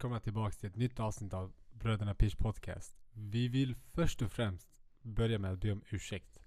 [0.00, 2.96] välkomna tillbaka till ett nytt avsnitt av Bröderna Pish Podcast.
[3.12, 4.68] Vi vill först och främst
[5.02, 6.38] börja med att be om ursäkt.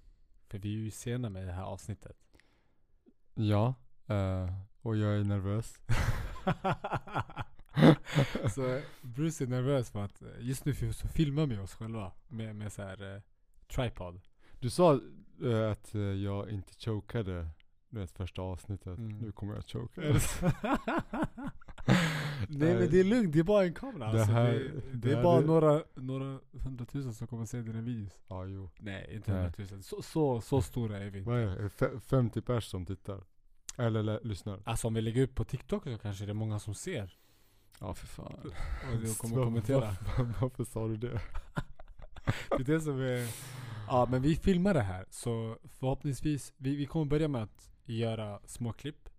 [0.47, 2.17] För vi är ju sena med det här avsnittet.
[3.33, 3.75] Ja,
[4.07, 5.79] eh, och jag är nervös.
[8.53, 12.55] så Bruce är nervös för att eh, just nu så filmar vi oss själva med,
[12.55, 13.21] med så här eh,
[13.67, 14.21] tripod.
[14.59, 14.99] Du sa
[15.43, 17.49] eh, att eh, jag inte chokade
[18.01, 18.97] det första avsnittet.
[18.97, 19.19] Mm.
[19.19, 20.01] Nu kommer jag choka.
[20.01, 20.51] Det så?
[22.49, 24.11] Nej men det är lugnt, det är bara en kamera.
[24.13, 27.61] Det Alltså, här- det, det, det är bara är- några, några hundratusen som kommer se
[27.61, 28.11] dina videos.
[28.27, 28.69] ja, jo.
[28.79, 29.41] Nej, inte Nej.
[29.41, 29.83] hundratusen.
[29.83, 31.29] Så, så, så stora är vi inte.
[31.31, 31.51] Vad är det?
[31.51, 31.67] Är det?
[31.69, 33.23] fe- 50 pers som tittar?
[33.77, 34.61] Eller lä- lyssnar?
[34.65, 37.17] Alltså om vi lägger upp på TikTok så kanske det är många som ser.
[37.79, 38.33] Ja, för fan.
[38.93, 39.79] Och du kommer kommentera.
[39.79, 41.21] var- Varför sa du det?
[42.49, 43.27] Det är det som är...
[43.87, 48.39] Ja men vi filmar det här så förhoppningsvis, vi, vi kommer börja med att göra
[48.45, 49.09] små klipp.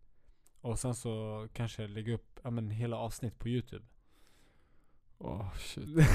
[0.60, 3.84] Och sen så kanske lägga upp ja, men hela avsnitt på youtube.
[5.18, 5.88] Åh shit.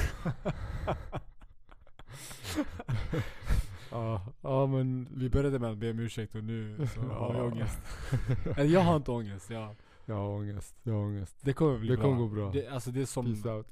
[3.90, 7.38] Ja, ja men Vi började med att be om ursäkt och nu så har vi
[7.38, 7.44] Ja.
[7.44, 7.78] ångest.
[8.56, 10.74] Eller jag har inte ångest, jag, jag har ångest.
[10.82, 11.36] Jag har ångest.
[11.40, 12.04] det kommer bli Det bra.
[12.04, 12.50] kommer gå bra.
[12.50, 13.24] Det, alltså det är som...
[13.42, 13.66] Peace out.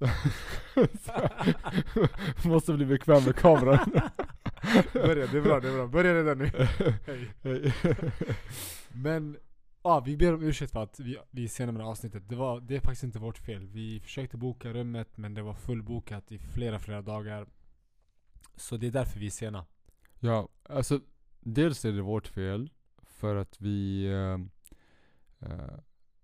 [2.45, 3.91] Måste bli bekväm med kameran.
[4.93, 5.87] Börja, det är bra, det är bra.
[5.87, 6.51] Börja redan nu.
[7.07, 7.31] Hej.
[7.43, 7.73] Hej.
[8.93, 9.37] Men,
[9.83, 12.29] ja vi ber om ursäkt för att vi, vi är sena med det här avsnittet.
[12.29, 13.67] Det, var, det är faktiskt inte vårt fel.
[13.67, 17.47] Vi försökte boka rummet men det var fullbokat i flera, flera dagar.
[18.57, 19.67] Så det är därför vi är sena.
[20.21, 21.01] Ja, alltså
[21.41, 22.71] dels är det vårt fel
[23.03, 24.39] för att vi eh,
[25.51, 25.79] eh,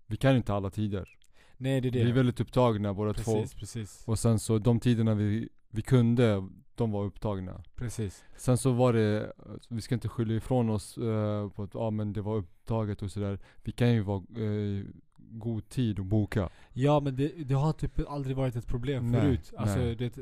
[0.05, 1.17] Vi kan inte alla tider.
[1.57, 2.03] Nej det är det.
[2.03, 3.33] Vi är väldigt upptagna båda två.
[3.33, 4.03] precis, precis.
[4.07, 7.63] Och sen så de tiderna vi, vi kunde, de var upptagna.
[7.75, 8.23] Precis.
[8.37, 9.33] Sen så var det,
[9.69, 13.11] vi ska inte skylla ifrån oss eh, på att ja men det var upptaget och
[13.11, 13.39] sådär.
[13.63, 14.85] Vi kan ju vara eh,
[15.17, 16.49] god tid att boka.
[16.73, 19.53] Ja men det, det har typ aldrig varit ett problem Nej, förut.
[19.57, 19.95] Alltså nej.
[19.95, 20.17] det,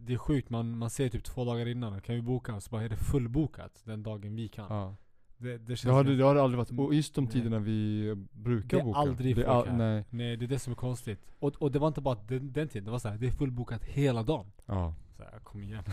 [0.00, 2.54] det är sjukt, man, man ser typ två dagar innan, kan vi boka?
[2.54, 4.66] Och så bara är det fullbokat den dagen vi kan.
[4.68, 4.96] Ja.
[5.38, 7.32] Det, det känns Det har, det, har aldrig varit, och just de Nej.
[7.32, 8.98] tiderna vi brukar Det är boka.
[8.98, 9.76] aldrig det är folk all.
[9.76, 10.04] Nej.
[10.10, 11.20] Nej det är det som är konstigt.
[11.38, 13.30] Och, och det var inte bara den, den tiden, det var så här, det är
[13.30, 14.52] fullbokat hela dagen.
[14.66, 14.94] Ja.
[15.16, 15.82] Så här, kom igen.
[15.86, 15.92] Ja,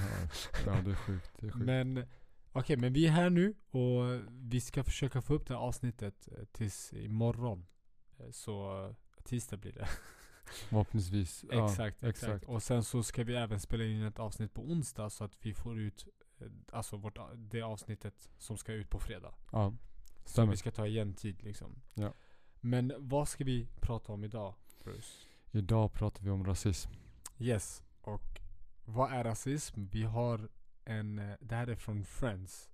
[0.65, 1.31] ja det är sjukt.
[1.39, 1.65] Det är sjukt.
[1.65, 2.05] Men
[2.51, 6.27] okej, men vi är här nu och vi ska försöka få upp det här avsnittet
[6.31, 7.65] eh, tills imorgon.
[8.19, 9.87] Eh, Så tisdag blir det.
[10.69, 11.45] Förhoppningsvis.
[11.51, 12.45] Ja, exakt, exakt, exakt.
[12.45, 15.53] Och sen så ska vi även spela in ett avsnitt på onsdag så att vi
[15.53, 16.24] får ut eh,
[16.71, 19.33] Alltså vårt, det avsnittet som ska ut på fredag.
[19.51, 19.73] Ja.
[20.25, 20.51] Så Stämmer.
[20.51, 21.81] vi ska ta igen tid liksom.
[21.93, 22.13] Ja.
[22.61, 24.53] Men vad ska vi prata om idag,
[24.83, 25.27] Bruce?
[25.51, 26.91] Idag pratar vi om rasism.
[27.39, 28.41] Yes, och
[28.85, 29.85] vad är rasism?
[29.91, 30.49] Vi har
[30.85, 32.69] en, eh, det här är från Friends.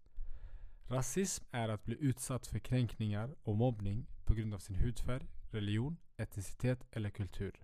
[0.87, 5.97] Rasism är att bli utsatt för kränkningar och mobbning på grund av sin hudfärg, religion,
[6.17, 7.61] etnicitet eller kultur.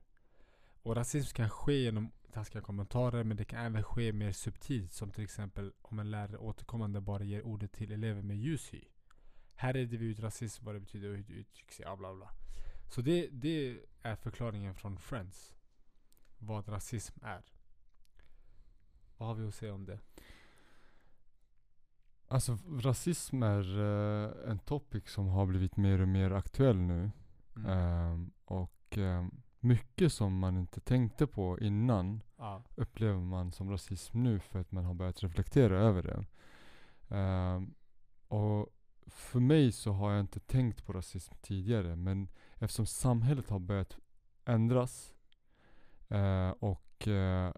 [0.84, 5.12] Och rasism kan ske genom taskiga kommentarer men det kan även ske mer subtilt som
[5.12, 8.82] till exempel om en lärare återkommande bara ger ordet till elever med ljus hy.
[9.56, 12.30] Här reder vi ut rasism, vad det betyder och hur det uttrycks ja, bla bla.
[12.90, 15.54] Så det, det är förklaringen från Friends.
[16.38, 17.46] Vad rasism är.
[19.18, 20.00] Vad har vi att säga om det?
[22.28, 27.12] Alltså rasism är eh, en topic som har blivit mer och mer aktuell nu.
[27.56, 27.70] Mm.
[27.70, 32.64] Ehm, och ehm, mycket som man inte tänkte på innan Ja.
[32.76, 36.26] upplever man som rasism nu för att man har börjat reflektera över det.
[37.16, 37.74] Ehm,
[38.28, 38.70] och
[39.08, 43.98] för mig så har jag inte tänkt på rasism tidigare men eftersom samhället har börjat
[44.46, 45.16] ändras
[46.08, 47.54] eh, och eh,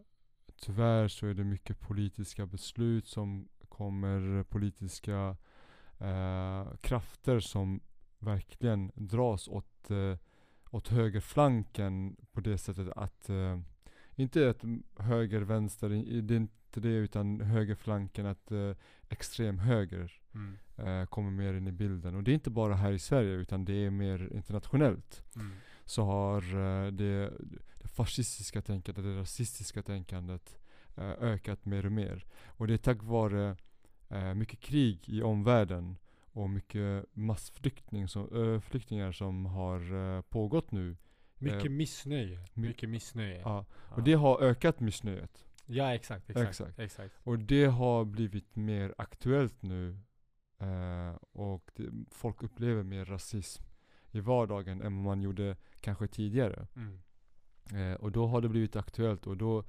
[0.55, 5.37] tyvärr så är det mycket politiska beslut som kommer, politiska
[5.99, 7.79] eh, krafter som
[8.19, 9.91] verkligen dras åt,
[10.69, 13.59] åt högerflanken på det sättet att eh,
[14.15, 14.63] inte att
[14.97, 15.89] höger, vänster,
[16.21, 18.71] det är inte det utan högerflanken att eh,
[19.09, 20.57] extrem höger Mm.
[20.77, 22.15] eh, kommer mer in i bilden.
[22.15, 25.23] Och det är inte bara här i Sverige utan det är mer internationellt.
[25.35, 25.51] Mm.
[25.85, 27.33] Så har eh, det,
[27.81, 30.59] det fascistiska tänkandet, det rasistiska tänkandet
[30.97, 32.25] eh, ökat mer och mer.
[32.45, 33.57] Och det är tack vare
[34.09, 35.95] eh, mycket krig i omvärlden
[36.31, 40.97] och mycket massflykting som, flyktingar som har eh, pågått nu.
[41.37, 42.45] Mycket Eh, missnöje.
[42.53, 43.39] my- Mycket missnöje.
[43.41, 43.65] Ja.
[43.89, 43.95] Ja.
[43.95, 45.45] Och det har ökat missnöjet.
[45.65, 46.79] ja exakt, exakt, Exakt.
[46.79, 47.15] exakt.
[47.23, 49.99] Och det har blivit mer aktuellt nu.
[51.31, 53.63] Och det, folk upplever mer rasism
[54.11, 56.67] i vardagen än vad man gjorde kanske tidigare.
[56.75, 56.99] Mm.
[57.73, 59.63] Eh, och då har det blivit aktuellt och då,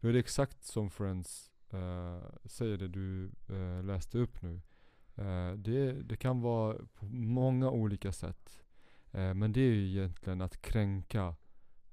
[0.00, 4.60] då är det exakt som Friends eh, säger det du eh, läste upp nu.
[5.20, 8.62] Eh, det, det kan vara på många olika sätt.
[9.12, 11.34] Eh, men det är ju egentligen att kränka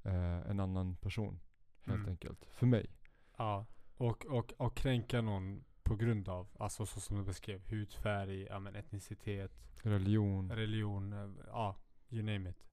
[0.03, 1.39] eh, en annan person.
[1.85, 2.09] Helt Mm.
[2.09, 2.45] enkelt.
[2.53, 2.89] För mig.
[3.37, 3.65] Ja.
[3.97, 8.59] Och, och, och kränka någon på grund av, alltså så som du beskrev, hudfärg, ja,
[8.59, 9.51] men etnicitet,
[9.83, 10.51] Religion.
[10.51, 11.75] religion, ja,
[12.09, 12.63] you name it.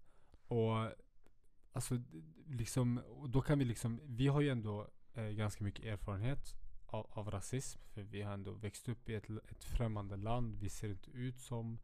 [0.49, 0.91] Och
[1.73, 2.03] alltså
[2.47, 6.55] liksom, då kan vi liksom, vi har ju ändå eh, ganska mycket erfarenhet
[6.95, 7.81] av, av rasism.
[7.95, 10.57] För vi har ändå växt upp i ett, ett främmande land.
[10.61, 11.79] Vi ser inte ut som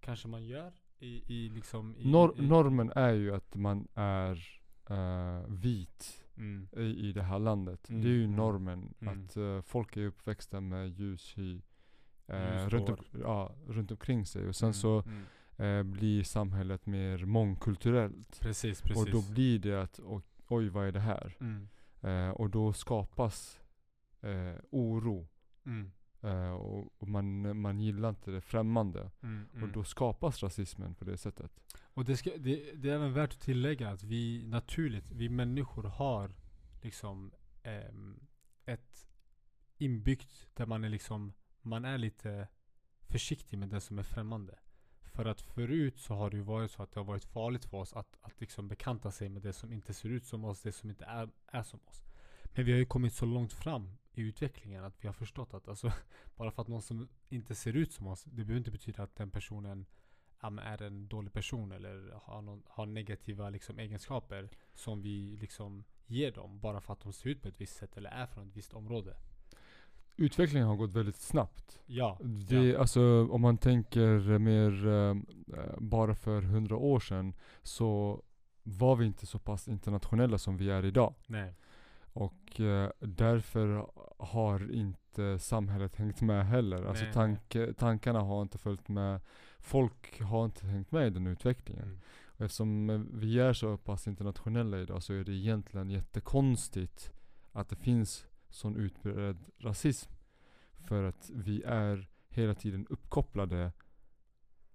[0.00, 4.60] kanske man gör i, i liksom i, Nor- i, normen är ju att man är
[4.90, 7.90] eh, vit mm, i, i det här landet.
[7.90, 8.94] Mm, Det är ju mm, normen.
[9.00, 9.24] mm.
[9.24, 11.60] Att eh, folk är uppväxta med ljus hy
[12.26, 14.48] eh, Ljus runt, om, ja, runt omkring sig.
[14.48, 15.24] Och sen mm, så mm.
[15.56, 18.40] eh, blir samhället mer mångkulturellt.
[18.40, 19.02] Precis, precis.
[19.02, 21.36] Och då blir det att oj, oj vad är det här?
[22.02, 23.59] Eh, och då skapas
[24.22, 25.28] eh, oro.
[25.66, 25.90] mm,
[26.22, 29.10] Eh, och och man, man gillar inte det främmande.
[29.22, 29.72] mm, Och mm.
[29.72, 31.60] då skapas rasismen på det sättet.
[31.80, 35.82] Och det, ska, det, det är även värt att tillägga att vi naturligt, vi människor
[35.82, 36.34] har
[36.82, 37.32] liksom
[37.62, 38.20] ehm,
[38.64, 39.08] ett
[39.78, 41.32] inbyggt där man är liksom,
[41.62, 42.48] man är lite
[43.08, 44.58] försiktig med det som är främmande.
[45.02, 47.76] För att förut så har det ju varit så att det har varit farligt för
[47.76, 50.72] oss att, att liksom bekanta sig med det som inte ser ut som oss, det
[50.72, 52.02] som inte är, är som oss.
[52.54, 55.68] Men vi har ju kommit så långt fram i utvecklingen att vi har förstått att
[55.68, 55.92] alltså,
[56.36, 59.16] bara för att någon som inte ser ut som oss, det behöver inte betyda att
[59.16, 59.86] den personen
[60.42, 66.32] är en dålig person eller har, någon, har negativa liksom, egenskaper som vi liksom ger
[66.32, 68.56] dem bara för att de ser ut på ett visst sätt eller är från ett
[68.56, 69.16] visst område.
[70.16, 71.78] Utvecklingen har gått väldigt snabbt.
[71.86, 72.18] Ja.
[72.22, 72.78] Det, ja.
[72.80, 75.14] Alltså om man tänker mer eh,
[75.78, 78.22] bara för hundra år sedan så
[78.62, 81.14] var vi inte så pass internationella som vi är idag.
[81.26, 81.54] Nej.
[82.12, 86.84] Och eh, därför har inte samhället hängt med heller.
[86.84, 89.20] Alltså Nej, tanke, tankarna har inte följt med.
[89.58, 91.84] Folk har inte hängt med i den utvecklingen.
[91.84, 92.00] Mm.
[92.24, 97.12] Och eftersom eh, vi är så pass internationella idag så är det egentligen jättekonstigt
[97.52, 100.12] att det finns sån utbredd rasism.
[100.88, 103.72] För att vi är hela tiden uppkopplade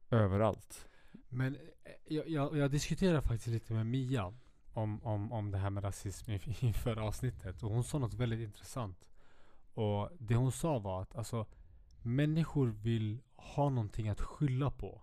[0.09, 0.87] överallt.
[1.29, 4.33] Men eh, jag, jag, jag diskuterade faktiskt lite med Mia
[4.75, 7.63] om, om, om det här med rasism i inför avsnittet.
[7.63, 9.09] Och hon sa något väldigt intressant.
[9.73, 11.45] Och det hon sa var att alltså,
[12.01, 15.01] människor vill ha någonting att skylla på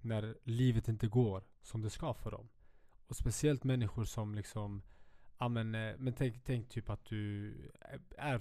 [0.00, 2.48] när livet inte går som det ska för dem.
[3.06, 4.82] Och speciellt människor som liksom
[5.42, 7.54] Ja men, eh, men tänk, tänk typ att du
[8.18, 8.40] är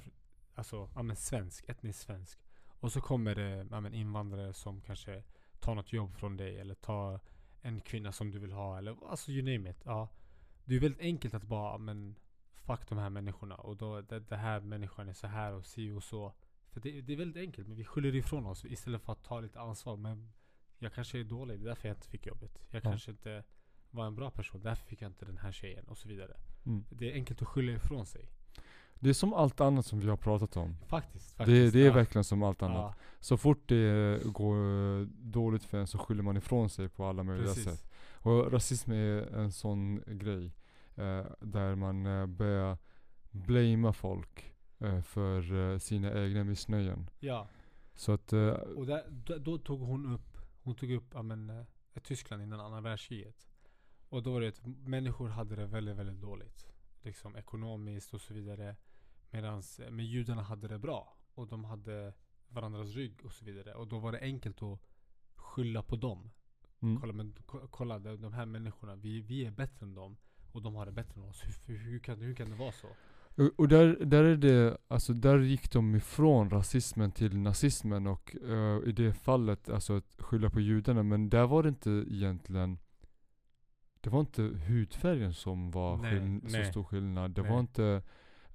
[0.56, 2.40] alltså, ja, men svensk, etnisk svensk.
[2.80, 5.24] Och så kommer det ja, men invandrare som kanske
[5.60, 7.20] tar något jobb från dig eller tar
[7.62, 9.82] en kvinna som du vill ha eller alltså you name it.
[9.86, 10.10] Ja.
[10.72, 12.16] Det är väldigt enkelt att bara, men
[12.56, 15.92] fuck de här människorna och då, det, det här människan är så här och si
[15.92, 16.34] och så.
[16.70, 19.40] För det, det är väldigt enkelt men vi skyller ifrån oss istället för att ta
[19.40, 19.98] lite ansvar.
[19.98, 20.32] Men
[20.80, 22.60] jag kanske är dålig, det är därför jag inte fick jobbet.
[22.70, 22.90] Jag Ja.
[22.90, 23.44] kanske inte
[23.90, 26.38] var en bra person, därför fick jag inte den här tjejen och så vidare.
[26.66, 26.86] Mm.
[26.90, 28.30] Det är enkelt att skylla ifrån sig.
[29.00, 30.76] Det är som allt annat som vi har pratat om.
[30.88, 31.30] Faktiskt.
[31.30, 31.94] Det, faktiskt det är ja.
[31.94, 32.78] verkligen som allt annat.
[32.78, 37.24] Ja, Så fort det går dåligt för en så skyller man ifrån sig på alla
[37.24, 37.64] möjliga precis.
[37.64, 37.92] sätt.
[38.14, 40.52] Och rasism är en sån grej.
[40.96, 42.78] Eh, där man eh, börjar
[43.32, 47.10] blamea folk eh, för eh, sina egna missnöjen.
[47.20, 47.48] Ja.
[47.94, 51.50] Så att, eh, Och där, då, då tog hon upp, hon tog upp ja, men,
[51.50, 51.66] eh,
[52.04, 53.48] Tyskland innan andra världskriget.
[54.10, 56.72] Och då var det att människor hade det väldigt, väldigt dåligt.
[57.02, 58.76] Liksom ekonomiskt och så vidare.
[59.32, 61.18] Medan men judarna hade det bra.
[61.34, 62.14] Och de hade
[62.48, 63.74] varandras rygg och så vidare.
[63.74, 64.80] Och då var det enkelt att
[65.36, 66.30] skylla på dem.
[66.80, 70.18] mm, Kolla, men, ko- kolla de, de här människorna, vi, vi är bättre än dem.
[70.52, 71.44] Och de har det bättre än oss.
[71.44, 72.88] Hur, hur, hur, kan, hur kan det vara så?
[73.36, 78.36] och, och där, där är det, alltså där gick de ifrån rasismen till nazismen och
[78.36, 82.78] eh, i det fallet, alltså att skylla på judarna, men där var det inte egentligen
[84.02, 87.32] det var inte hudfärgen som var Nej, skill- så nej, stor skillnad.
[87.32, 87.52] Det nej.
[87.52, 88.02] var inte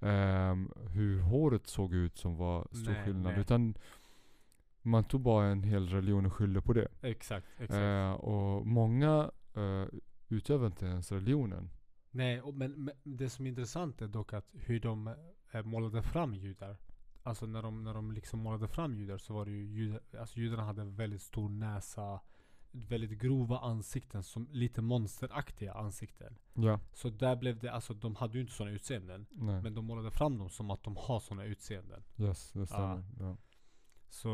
[0.01, 3.33] ehm, hur håret såg ut som var stor Nej, skillnad.
[3.33, 3.41] nej.
[3.41, 3.75] Utan
[4.83, 6.89] man tog bara en hel religion och skyllde på det.
[7.03, 7.73] Exakt, exakt.
[7.73, 9.85] Eh, och många uh,
[10.29, 11.71] utövar inte ens religionen.
[12.17, 15.15] Nej, och men, men det som är intressant är dock att hur de
[15.53, 16.77] eh, målade fram judar.
[17.23, 20.41] Alltså när de, när de liksom målade fram judar så var det ju judar, alltså
[20.41, 22.21] judarna hade väldigt stor näsa,
[22.71, 26.39] väldigt grova ansikten, som lite monsteraktiga ansikten.
[26.55, 29.27] Ja, Så där blev det, alltså de hade ju inte sådana utseenden.
[29.31, 29.63] nej.
[29.63, 32.03] Men de målade fram dem som att de har sådana utseenden.
[32.17, 33.05] yes, det stämmer.
[33.21, 33.37] Ja.
[34.09, 34.29] Så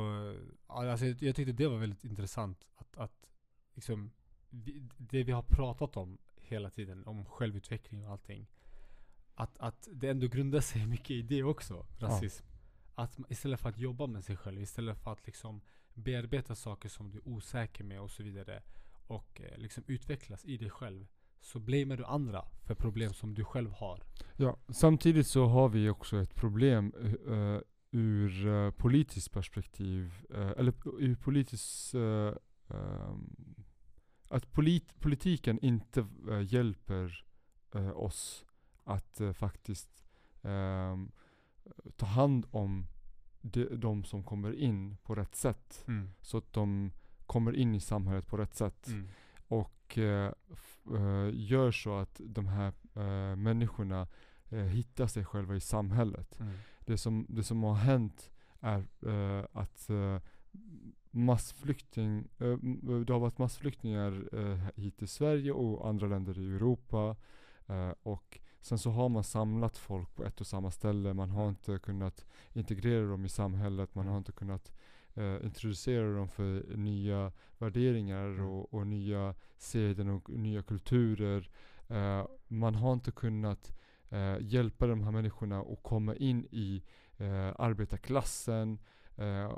[0.68, 3.30] ja, alltså, jag, jag tyckte det var väldigt intressant att, att
[3.74, 4.12] liksom,
[4.50, 8.46] vi, det vi har pratat om hela tiden, om självutveckling och allting.
[9.34, 12.46] Att, att det ändå grundar sig mycket i det också, rasism.
[12.94, 15.60] Att man, istället för att jobba med sig själv, istället för att liksom
[15.94, 18.62] bearbeta saker som du är osäker med och så vidare.
[19.06, 21.06] Och eh, liksom utvecklas i dig själv.
[21.40, 24.02] så blamear du andra för problem som du själv har.
[24.36, 30.12] Ja, samtidigt så har vi också ett problem uh, ur uh, politiskt perspektiv.
[30.30, 31.94] Uh, eller ur politiskt...
[31.94, 33.61] Um,
[34.32, 36.06] att polit politiken inte
[36.46, 37.24] hjälper
[37.94, 38.44] oss
[38.84, 40.04] att faktiskt
[40.42, 41.12] um,
[41.96, 42.86] ta hand om
[43.40, 45.84] de, de, som kommer in på rätt sätt.
[45.88, 46.10] Mm.
[46.20, 46.92] Så att de
[47.26, 48.86] kommer in i samhället på rätt sätt.
[48.86, 49.08] Mm.
[49.48, 49.98] Och
[51.32, 52.72] gör så att de här
[53.36, 54.08] människorna
[54.48, 56.40] hittar sig själva i samhället.
[56.40, 56.54] Mm.
[56.80, 58.86] Det, som, det som har hänt är
[59.52, 59.90] att
[61.14, 62.28] massflykting,
[63.06, 64.28] det har varit massflyktingar
[64.80, 67.16] hit till Sverige och andra länder i Europa.
[68.02, 71.14] och Sen så har man samlat folk på ett och samma ställe.
[71.14, 73.94] Man har inte kunnat integrera dem i samhället.
[73.94, 74.72] Man har inte kunnat
[75.14, 78.46] eh, introducera dem för nya värderingar mm.
[78.46, 81.50] och, och nya seden och nya kulturer.
[81.88, 83.72] Eh, man har inte kunnat
[84.08, 86.82] eh, hjälpa de här människorna att komma in i
[87.16, 88.78] eh, arbetarklassen.
[89.16, 89.52] Eh,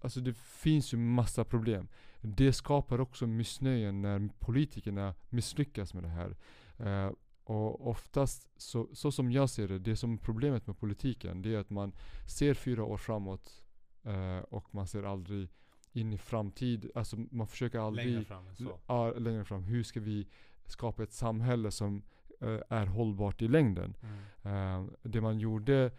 [0.00, 1.88] alltså det finns ju massa problem.
[2.20, 6.36] Det skapar också missnöje när politikerna misslyckas med det här.
[6.80, 7.12] Uh,
[7.48, 11.58] och oftast, så, så som jag ser det, det som problemet med politiken, det är
[11.58, 11.92] att man
[12.26, 13.64] ser fyra år framåt
[14.04, 15.48] eh, och man ser aldrig
[15.92, 16.90] in i framtid.
[16.94, 18.80] Alltså man försöker aldrig längre fram, så.
[18.86, 19.62] Ja, längre fram.
[19.62, 20.28] Hur ska vi
[20.64, 22.02] skapa ett samhälle som
[22.40, 23.96] eh, är hållbart i längden?
[24.02, 24.84] Mm.
[24.84, 25.92] Eh, det man gjorde eh,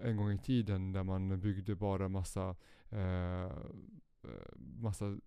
[0.00, 2.56] en gång i tiden, där man byggde bara massa
[2.90, 3.50] eh, eh,
[4.56, 5.18] massa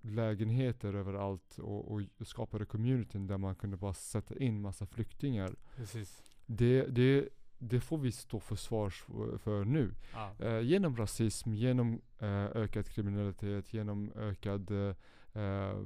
[0.00, 5.56] lägenheter överallt och, och skapade communityn där man kunde bara sätta in massa flyktingar.
[5.76, 6.22] Precis.
[6.46, 9.04] Det, det, det får vi stå för svars
[9.38, 9.94] för, nu.
[10.14, 10.44] Ah.
[10.44, 14.94] Eh, genom rasism, genom eh, ökad kriminalitet, genom ökad eh,
[15.42, 15.76] eh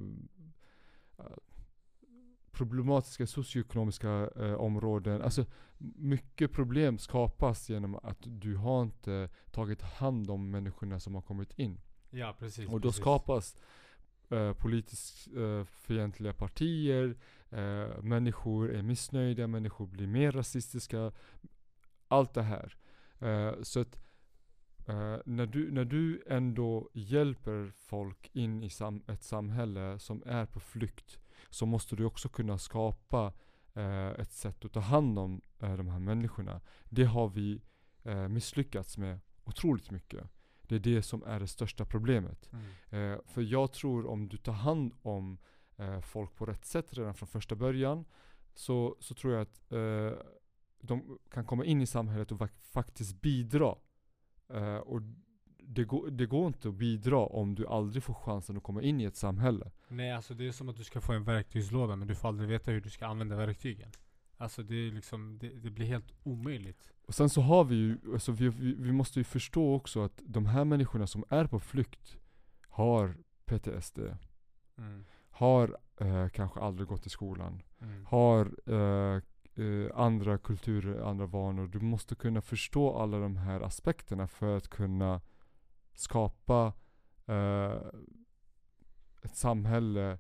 [2.52, 5.14] problematiska socioekonomiska eh, områden.
[5.14, 5.24] Mm.
[5.24, 5.44] Alltså
[5.96, 11.58] mycket problem skapas genom att du har inte tagit hand om människorna som har kommit
[11.58, 11.80] in.
[12.10, 12.68] Ja, precis.
[12.68, 13.00] Och då precis.
[13.00, 13.56] skapas
[14.30, 17.16] eh, politiskt eh, fientliga partier,
[17.50, 21.12] eh, människor är missnöjda, människor blir mer rasistiska.
[22.08, 22.76] Allt det här.
[23.18, 23.96] Eh, så att
[24.86, 30.46] eh, när, du, när du ändå hjälper folk in i sam ett samhälle som är
[30.46, 31.18] på flykt,
[31.52, 33.32] så måste du också kunna skapa
[33.74, 36.60] eh, ett sätt att ta hand om de här människorna.
[36.84, 37.62] Det har vi
[38.28, 40.30] misslyckats med otroligt mycket.
[40.62, 42.50] Det är det som är det största problemet.
[42.52, 43.12] Mm.
[43.12, 45.38] Eh, för jag tror om du tar hand om
[45.76, 48.04] eh, folk på rätt sätt redan från första början
[48.54, 50.12] så, så tror jag att eh,
[50.80, 53.74] de kan komma in i samhället och faktiskt bidra.
[54.48, 55.00] Eh, och
[55.74, 59.00] det går, det går inte att bidra om du aldrig får chansen att komma in
[59.00, 59.70] i ett samhälle.
[59.88, 62.48] Nej alltså det är som att du ska få en verktygslåda men du får aldrig
[62.48, 63.88] veta hur du ska använda verktygen.
[64.36, 66.92] Alltså det, är liksom, det, det blir helt omöjligt.
[67.06, 70.20] Och sen så har vi ju, alltså vi, vi, vi, måste ju förstå också att
[70.26, 72.16] de här människorna som är på flykt
[72.68, 73.14] har
[73.44, 73.98] PTSD.
[74.78, 75.04] Mm.
[75.30, 77.62] Har eh, kanske aldrig gått i skolan.
[77.80, 78.06] Mm.
[78.06, 79.22] Har eh,
[79.64, 81.66] eh, andra kulturer, andra vanor.
[81.66, 85.20] Du måste kunna förstå alla de här aspekterna för att kunna
[85.94, 86.72] skapa
[87.26, 87.76] eh,
[89.22, 90.18] ett samhälle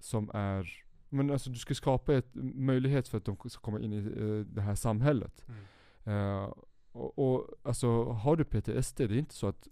[0.00, 2.22] som är men alltså du ska skapa en
[2.54, 5.44] möjlighet för att de ska komma in i uh, det här samhället.
[5.48, 6.16] Mm.
[6.16, 6.52] Uh,
[6.92, 9.68] och, och, alltså har du PTSD, det är inte så att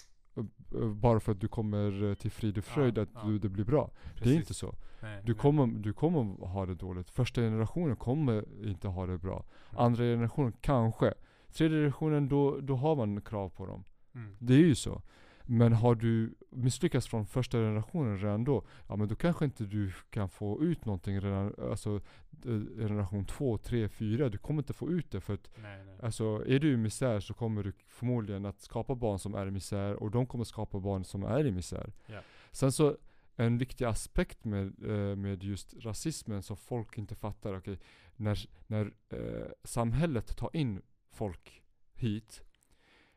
[0.74, 3.20] uh, bara för att du kommer till frid och fröjd ja, att ja.
[3.24, 3.90] Du, det blir bra.
[4.02, 4.24] Precis.
[4.24, 4.74] Det är inte så.
[5.02, 5.40] Nej, du, nej.
[5.40, 7.10] Kommer, du kommer ha det dåligt.
[7.10, 9.44] Första generationen kommer inte ha det bra.
[9.70, 9.84] Mm.
[9.84, 11.14] Andra generationen kanske.
[11.52, 13.84] Tredje generationen, då, då har man krav på dem.
[14.14, 14.36] Mm.
[14.38, 15.02] Det är ju så.
[15.52, 19.92] Men har du misslyckats från första generationen redan då, ja men då kanske inte du
[20.10, 22.00] kan få ut någonting redan, alltså
[22.44, 25.98] eh, generation två, tre, fyra, du kommer inte få ut det för att nej, nej.
[26.02, 29.50] Alltså är du i misär så kommer du förmodligen att skapa barn som är i
[29.50, 31.92] misär och de kommer skapa barn som är i misär.
[32.08, 32.24] Yeah.
[32.50, 32.96] Sen så
[33.36, 37.76] en viktig aspekt med, eh, med just rasismen som folk inte fattar, okay,
[38.16, 41.62] när, när eh, samhället tar in folk
[41.94, 42.42] hit,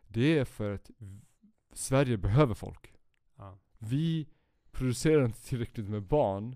[0.08, 0.92] det är för att
[1.74, 2.94] Sverige behöver folk.
[3.36, 3.58] Ja.
[3.78, 4.28] Vi
[4.72, 6.56] producerar inte tillräckligt med barn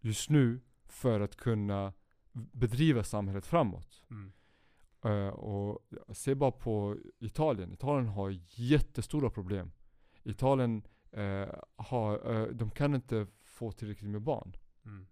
[0.00, 1.92] just nu för att kunna
[2.32, 4.02] bedriva samhället framåt.
[4.10, 4.32] Mm.
[5.04, 7.72] Uh, och se bara på Italien.
[7.72, 9.70] Italien har jättestora problem.
[10.22, 10.82] Italien
[11.16, 14.56] uh, har, uh, de kan inte få tillräckligt med barn.
[14.84, 15.06] Mm.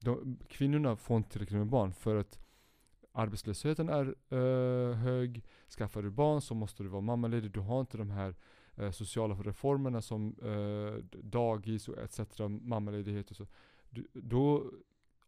[0.00, 2.41] De, kvinnorna får inte tillräckligt med barn för att
[3.12, 5.44] arbetslösheten är uh, hög,
[5.78, 8.34] skaffar du barn så måste du vara mammaledig, du har inte de här
[8.80, 12.20] uh, sociala reformerna som uh, dagis och etc.
[12.60, 13.46] Mammaledighet och så.
[13.90, 14.70] du- då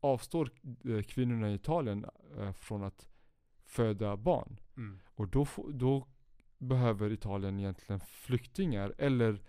[0.01, 0.51] avstår
[0.85, 2.07] eh, kvinnorna i Italien
[2.39, 3.09] eh, från att
[3.65, 4.61] föda barn.
[4.77, 4.99] Mm.
[5.15, 6.07] Och då, då
[6.59, 9.43] behöver Italien egentligen flyktingar eller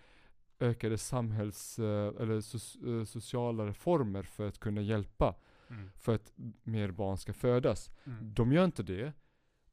[0.60, 5.36] ökade samhälls eh, eller so- eh, sociala reformer för att kunna hjälpa
[5.70, 5.90] Mm.
[5.96, 6.32] för att
[6.64, 7.92] mer barn ska födas.
[8.06, 8.34] Mm.
[8.34, 9.14] De gör inte det.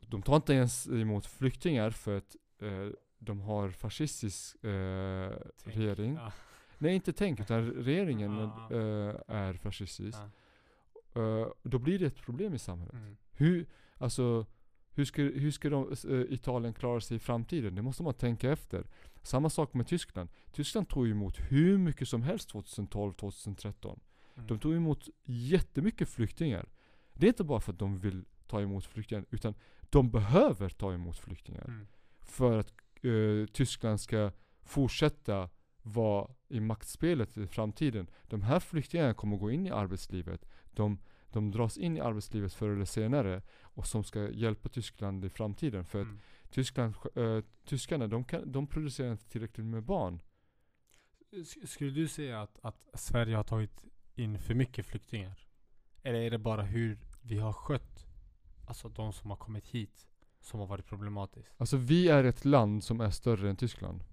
[0.00, 5.32] De tar inte ens emot flyktingar för att eh, de har fascistisk eh,
[5.64, 5.76] Tänk.
[5.76, 6.14] regering.
[6.14, 6.32] Ja.
[6.78, 8.68] Nej inte tänk utan regeringen Ja.
[8.70, 10.18] eh, är fascistisk.
[11.14, 11.20] Ja.
[11.22, 12.94] Eh, då blir det ett problem i samhället.
[12.94, 13.16] Mm.
[13.32, 13.66] Hur,
[13.98, 14.46] alltså,
[14.94, 17.74] hur ska, hur ska de, eh, Italien klara sig i framtiden?
[17.74, 18.86] Det måste man tänka efter.
[19.22, 20.30] Samma sak med Tyskland.
[20.52, 23.98] Tyskland tog emot hur mycket som helst 2012-2013.
[24.36, 24.46] Mm.
[24.46, 26.68] De tog emot jättemycket flyktingar.
[27.14, 29.54] Det är inte bara för att de vill ta emot flyktingar, utan
[29.90, 31.64] de behöver ta emot flyktingar.
[31.64, 31.86] Mm.
[32.20, 32.72] För att
[33.02, 35.50] eh, Tyskland ska fortsätta
[35.82, 38.06] vara i maktspelet i framtiden.
[38.22, 40.46] De här flyktingarna kommer gå in i arbetslivet.
[40.72, 40.98] De,
[41.32, 45.84] de dras in i arbetslivet förr eller senare och som ska hjälpa Tyskland i framtiden.
[45.84, 46.18] För att Mm.
[46.50, 50.22] Tyskland, eh, tyskarna de, kan, de producerar inte tillräckligt med barn.
[51.32, 55.38] Sk- Skulle du säga att, att Sverige har tagit in för mycket flyktingar?
[56.02, 58.06] Eller är det bara hur vi har skött
[58.66, 60.08] alltså de som har kommit hit
[60.40, 61.54] som har varit problematiskt?
[61.56, 64.04] Alltså vi är ett land som är större än Tyskland.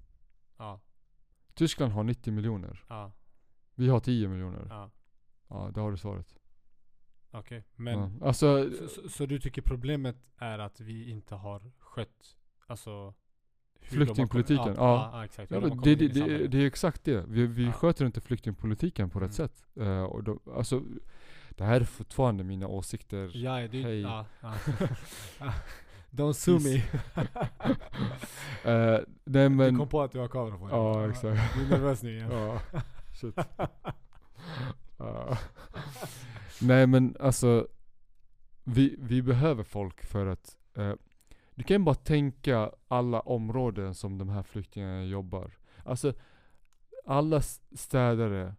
[0.57, 0.79] Ja,
[1.53, 2.85] Tyskland har 90 miljoner.
[2.89, 3.11] ja,
[3.75, 4.67] Vi har 10 miljoner.
[4.69, 4.89] ja.
[5.51, 6.35] Ja, det har du svaret.
[7.31, 8.27] Okej, men ja.
[8.27, 12.37] Alltså, så, så, så du tycker problemet är att vi inte har skött
[12.67, 13.13] alltså
[13.81, 15.25] Flyktingpolitiken, ja.
[15.25, 15.49] exakt.
[15.49, 17.25] det, det, det, är exakt det.
[17.27, 17.71] Vi, vi Ja.
[17.71, 19.49] sköter inte flyktingpolitiken på rätt Mm.
[19.49, 19.65] sätt.
[19.79, 20.83] Eh, och då, alltså,
[21.49, 23.31] det här är fortfarande mina åsikter.
[23.33, 24.01] Ja, det, Hej.
[24.01, 24.53] ja, ja.
[26.11, 26.83] Don't sue me.
[28.63, 30.75] Eh, nej Du men, kom på att du har kamera på dig.
[30.77, 31.53] Ja, exakt.
[31.55, 32.31] Du är nervös nu igen.
[32.31, 32.61] ja,
[33.21, 33.35] shit.
[34.97, 35.37] Ja.
[36.61, 37.67] Nej men alltså,
[38.63, 40.93] vi, vi behöver folk för att eh,
[41.59, 45.51] du kan bara tänka alla områden som de här flyktingarna jobbar.
[45.83, 46.13] Alltså
[47.05, 47.41] alla
[47.75, 48.55] städare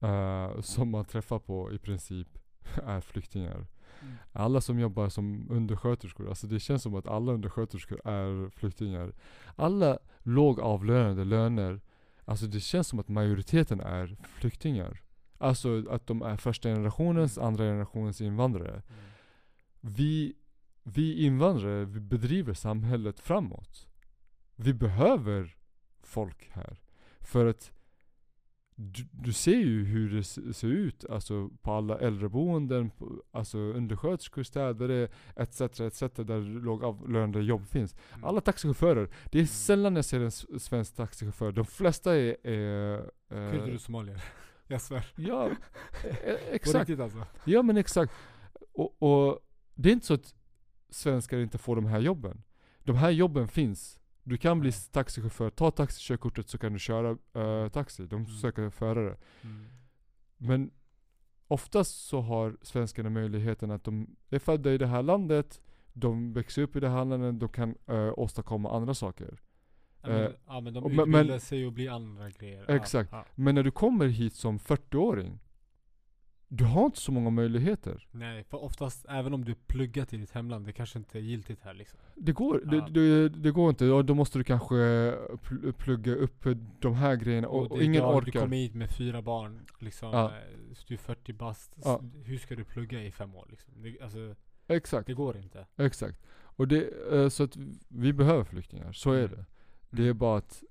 [0.00, 2.28] eh, som man träffar på i princip
[2.86, 3.66] är flyktingar.
[4.02, 4.14] Mm.
[4.32, 9.12] Alla som jobbar som undersköterskor, alltså det känns som att alla undersköterskor är flyktingar.
[9.56, 11.80] Alla lågavlönade löner,
[12.24, 15.00] alltså det känns som att majoriteten är flyktingar.
[15.38, 17.48] Alltså att de är första generationens, Mm.
[17.48, 18.70] andra generationens invandrare.
[18.70, 18.82] Mm.
[19.80, 20.34] Vi,
[20.84, 23.88] vi invandrare, vi bedriver samhället framåt.
[24.56, 25.56] Vi behöver
[26.02, 26.80] folk här.
[27.20, 27.72] För att
[28.76, 33.58] du, du ser ju hur det se- ser ut alltså på alla äldreboenden, på, alltså
[33.58, 35.60] undersköterskor, städare etc.
[35.60, 36.00] etc.
[36.00, 37.94] där lågavlönade jobb finns.
[38.14, 38.24] Mm.
[38.24, 41.52] Alla taxichaufförer, det är sällan jag ser en svensk taxichaufför.
[41.52, 42.46] De flesta är...
[42.46, 42.98] är
[43.30, 44.24] eh, Kurder och somalier.
[44.66, 45.06] Jag svär.
[45.16, 45.54] ja, e-
[46.22, 46.74] På exakt.
[46.78, 47.26] riktigt alltså.
[47.44, 48.12] Ja men exakt.
[48.72, 49.38] Och, och
[49.74, 50.34] det är inte så att
[50.94, 52.42] svenskar inte får de här jobben.
[52.82, 54.00] De här jobben finns.
[54.22, 58.06] Du kan bli taxichaufför, ta taxikörkortet så kan du köra eh, taxi.
[58.06, 58.26] De Mm.
[58.30, 59.16] söker förare.
[59.42, 59.64] Mm.
[60.36, 60.70] Men
[61.48, 65.60] oftast så har svenskarna möjligheten att de är födda i det här landet,
[65.92, 69.40] de växer upp i det här landet, de kan eh, åstadkomma andra saker.
[70.02, 72.70] Ja, men, Eh, ja men de utbildar men- sig och blir andra grejer.
[72.70, 73.12] Exakt.
[73.12, 73.24] Ja.
[73.34, 75.38] Men när du kommer hit som 40-åring,
[76.56, 78.06] du har inte så många möjligheter.
[78.10, 81.60] Nej, för oftast även om du pluggat i ditt hemland, det kanske inte är giltigt
[81.62, 81.98] här liksom.
[82.14, 82.70] Det går, Ja.
[82.70, 83.90] det, det, det går inte.
[83.90, 86.46] Och då måste du kanske pl- plugga upp
[86.80, 88.40] de här grejerna och, och ingen idag, Du orkar.
[88.40, 90.08] kommer hit med fyra barn, liksom.
[90.12, 90.24] Ja.
[90.26, 90.32] eh,
[90.88, 91.76] Du är 40 bast.
[91.84, 92.00] Ja.
[92.24, 93.72] Hur ska du plugga i fem år liksom?
[93.82, 94.34] Det, alltså,
[94.66, 95.66] Exakt, det går inte.
[95.76, 96.18] exakt.
[96.56, 97.56] Och det, eh, så att
[97.88, 99.30] vi behöver flyktingar, så är Mm.
[99.30, 99.44] det.
[99.90, 100.62] Det är bara att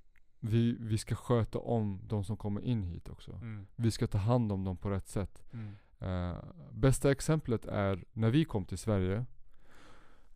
[0.45, 3.31] vi, vi ska sköta om de som kommer in hit också.
[3.31, 3.67] Mm.
[3.75, 5.43] Vi ska ta hand om dem på rätt sätt.
[5.53, 5.75] Mm.
[5.99, 9.25] Eh, bästa exemplet är när vi kom till Sverige.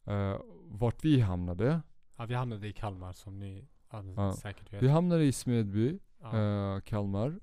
[0.07, 0.37] Uh,
[0.69, 1.81] vart vi hamnade.
[2.15, 3.67] Ja, vi hamnade i Kalmar som ni
[4.15, 4.33] Ja.
[4.33, 4.83] säkert vet.
[4.83, 7.39] Vi hamnade i Smedby, eh, Kalmar.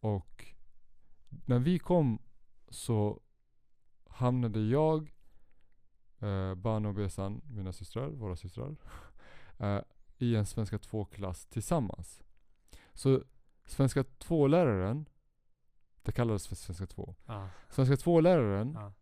[0.00, 0.44] Och
[1.28, 2.18] när vi kom
[2.68, 3.20] så
[4.06, 5.14] hamnade jag,
[6.22, 8.76] uh, Bano och Besan, mina systrar, våra systrar,
[10.18, 12.22] i en svenska 2-klass tillsammans.
[12.94, 13.22] Så
[13.64, 15.08] svenska 2-läraren,
[16.02, 17.14] det kallades för svenska 2.
[17.26, 17.48] Ja.
[17.70, 18.92] Svenska 2-läraren Ja.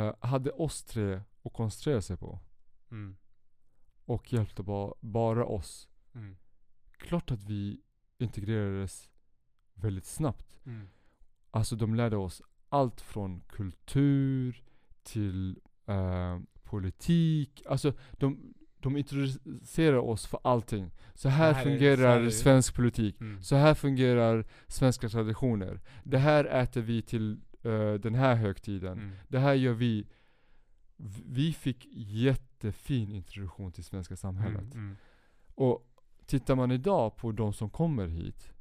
[0.00, 2.40] eh, hade oss tre att koncentrera sig på.
[2.90, 3.16] Mm.
[4.04, 5.88] Och hjälpte ba- bara oss.
[6.14, 6.36] Mm.
[6.92, 7.80] Klart att vi
[8.18, 9.10] integrerades
[9.74, 10.60] väldigt snabbt.
[10.66, 10.88] Mm.
[11.50, 14.64] Alltså de lärde oss allt från kultur
[15.02, 17.62] till eh, politik.
[17.68, 20.90] Alltså de, de introducerar oss för allting.
[21.14, 22.30] Så här, här fungerar det.
[22.30, 23.20] svensk politik.
[23.20, 23.42] Mm.
[23.42, 25.80] Så här fungerar svenska traditioner.
[26.04, 28.92] Det här äter vi till eh, den här högtiden.
[28.98, 29.16] Mm.
[29.28, 30.06] Det här gör vi.
[31.26, 34.74] Vi fick jättefin introduktion till svenska samhället.
[34.74, 34.84] Mm.
[34.86, 34.96] Mm.
[35.54, 35.86] Och
[36.26, 38.52] tittar man idag på de som kommer hit.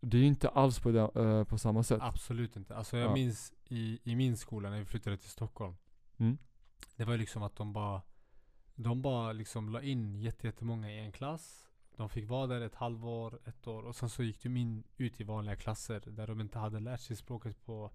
[0.00, 1.98] Det är inte alls på, det, eh, på samma sätt.
[2.02, 2.76] Absolut inte.
[2.76, 3.14] Alltså jag Ja.
[3.14, 5.74] minns i, i min skola när vi flyttade till Stockholm.
[6.18, 6.38] Mm.
[6.96, 8.02] Det var liksom att de bara
[8.74, 11.70] de bara liksom la in jättemånga i en klass.
[11.96, 15.20] De fick vara där ett halvår, ett år och sen så gick de in ut
[15.20, 17.90] i vanliga klasser där de inte hade lärt sig språket på,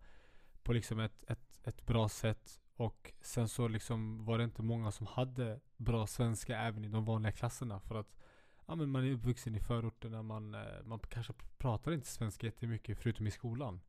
[0.63, 2.61] på liksom ett, ett, ett bra sätt.
[2.75, 7.05] Och sen så liksom var det inte många som hade bra svenska även i de
[7.05, 8.17] vanliga klasserna för att
[8.65, 12.99] ja, men man är uppvuxen i förorterna, man, eh, man kanske pratar inte svenska jättemycket
[12.99, 13.81] förutom i skolan.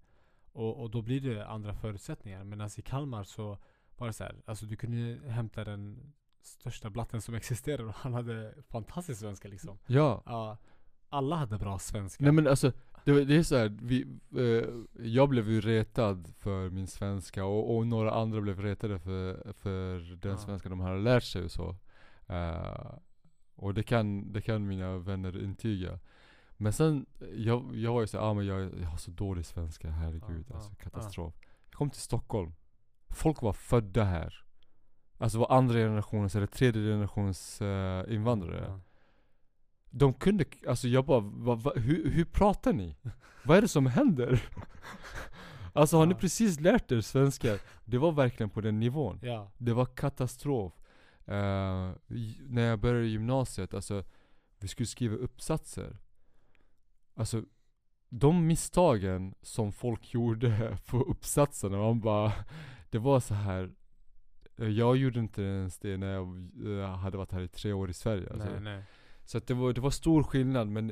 [0.52, 2.44] Och, och då blir det andra förutsättningar.
[2.44, 3.58] Medan i Kalmar så
[3.96, 8.14] var det så här, alltså du kunde hämta den största blatten som existerar och han
[8.14, 9.78] hade fantastisk svenska liksom.
[9.86, 10.22] Ja.
[10.26, 10.58] Ja,
[11.08, 12.24] alla hade bra svenska.
[12.24, 12.72] Nej men alltså,
[13.04, 14.68] det, det är så här, vi, eh,
[15.06, 20.16] jag blev ju retad för min svenska och, och några andra blev retade för, för
[20.16, 20.38] den Ja.
[20.38, 21.76] svenska de hade lärt sig och så.
[22.26, 22.92] Eh,
[23.54, 25.98] och det kan, det kan mina vänner intyga.
[26.56, 29.90] Men sen, jag, jag var ju såhär, ah, men jag, jag har så dålig svenska,
[29.90, 31.34] herregud Ja, alltså katastrof.
[31.70, 32.52] Jag kom till Stockholm.
[33.10, 34.44] Folk var födda här.
[35.20, 38.64] Alltså var andra generationens eller tredje generationens eh, invandrare.
[38.68, 38.80] Ja.
[39.90, 42.96] De kunde, alltså jag bara, va, va, hur, hur pratar ni?
[43.44, 44.42] Vad är det som händer?
[45.72, 46.18] Alltså har ni Ja.
[46.18, 47.58] precis lärt er svenska?
[47.84, 49.18] Det var verkligen på den nivån.
[49.22, 49.50] Ja.
[49.58, 50.72] Det var katastrof.
[52.08, 54.04] J- när jag började gymnasiet, alltså
[54.58, 55.96] vi skulle skriva uppsatser.
[57.14, 57.42] Alltså
[58.08, 62.32] de misstagen som folk gjorde på uppsatserna, man bara
[62.90, 63.70] Det var så här.
[64.60, 66.48] Eh, Jag gjorde inte ens det när jag
[66.80, 68.28] eh, hade varit här i tre år i Sverige.
[68.32, 68.60] Alltså.
[68.60, 68.82] Nej.
[69.24, 70.90] Så det, var, det var stor skillnad men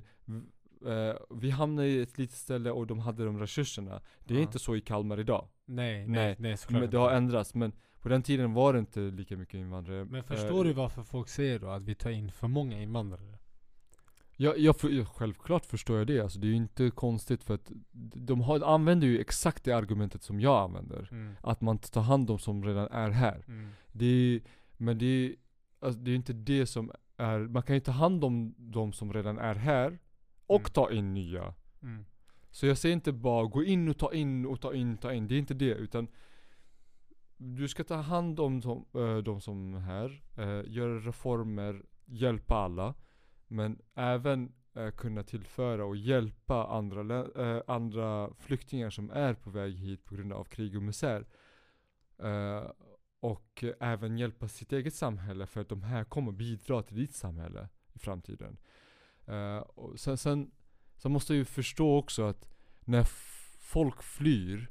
[0.87, 4.01] eh, vi hamnade i ett litet ställe och de hade de resurserna.
[4.25, 4.43] Det är Ja.
[4.43, 5.49] inte så i Kalmar idag.
[5.67, 7.55] Nej, nej, Nej, nej, såklart Men det har ändrats.
[7.55, 10.05] Men på den tiden var det inte lika mycket invandrare.
[10.05, 13.38] Men förstår du varför folk säger då att vi tar in för många invandrare?
[14.41, 16.21] Jag, jag, för- jag, självklart förstår jag det.
[16.21, 17.73] Alltså, det är ju inte konstigt för att
[18.15, 21.09] de har, använder ju exakt det argumentet som jag använder.
[21.11, 21.35] Mm.
[21.43, 23.45] Att man tar hand om som redan är här.
[23.49, 23.69] Mm.
[23.93, 24.41] Det är,
[24.77, 25.35] men det är,
[25.81, 29.13] alltså, det är inte det som är, man kan ju ta hand om de som
[29.13, 29.99] redan är här
[30.47, 30.71] och Mm.
[30.73, 31.55] ta in nya.
[31.83, 32.05] Mm.
[32.51, 35.29] Så jag säger inte bara gå in och ta in och ta in, ta in.
[35.29, 35.75] Det är inte det.
[35.75, 36.09] Utan
[37.37, 42.55] du ska ta hand om de, eh, de som är här, eh, göra reformer, hjälpa
[42.57, 42.95] alla.
[43.49, 49.75] Men även eh, kunna tillföra och hjälpa andra, eh, andra flyktingar som är på väg
[49.75, 51.27] hit på grund av krig och misär.
[52.19, 52.71] Eh,
[53.21, 57.69] och även hjälpa sitt eget samhälle för att de här kommer bidra till ditt samhälle
[57.93, 58.59] i framtiden.
[59.27, 60.51] Eh, och sen, sen,
[60.97, 62.49] sen måste ju förstå också att
[62.81, 63.05] när
[63.61, 64.71] folk flyr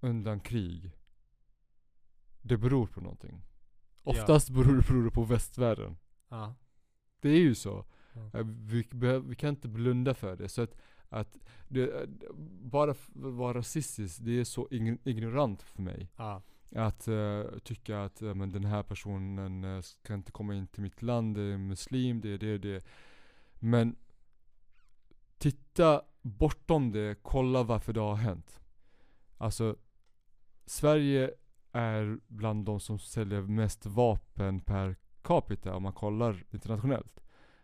[0.00, 0.92] undan krig,
[2.42, 3.42] det beror på någonting.
[4.04, 4.10] Ja.
[4.10, 5.98] Oftast beror, beror det på västvärlden.
[6.28, 6.54] Ja.
[7.20, 7.84] Det är ju så.
[8.32, 8.88] Eh, Vi,
[9.24, 10.48] vi kan inte blunda för det.
[10.48, 10.74] Så att,
[11.08, 12.08] att det, eh,
[12.62, 16.08] bara vara rasistisk, det är så ign- ignorant för mig.
[16.16, 16.42] Ja.
[16.74, 20.82] Att eh, tycka att eh, men den här personen uh, ska inte komma in till
[20.82, 22.84] mitt land, det är muslim, det är det, det.
[23.54, 23.96] Men
[25.38, 28.60] titta bortom det, kolla varför det har hänt.
[29.38, 29.76] Alltså,
[30.66, 31.30] Sverige
[31.72, 34.96] är bland de som säljer mest vapen per
[35.28, 37.20] capita om man kollar internationellt.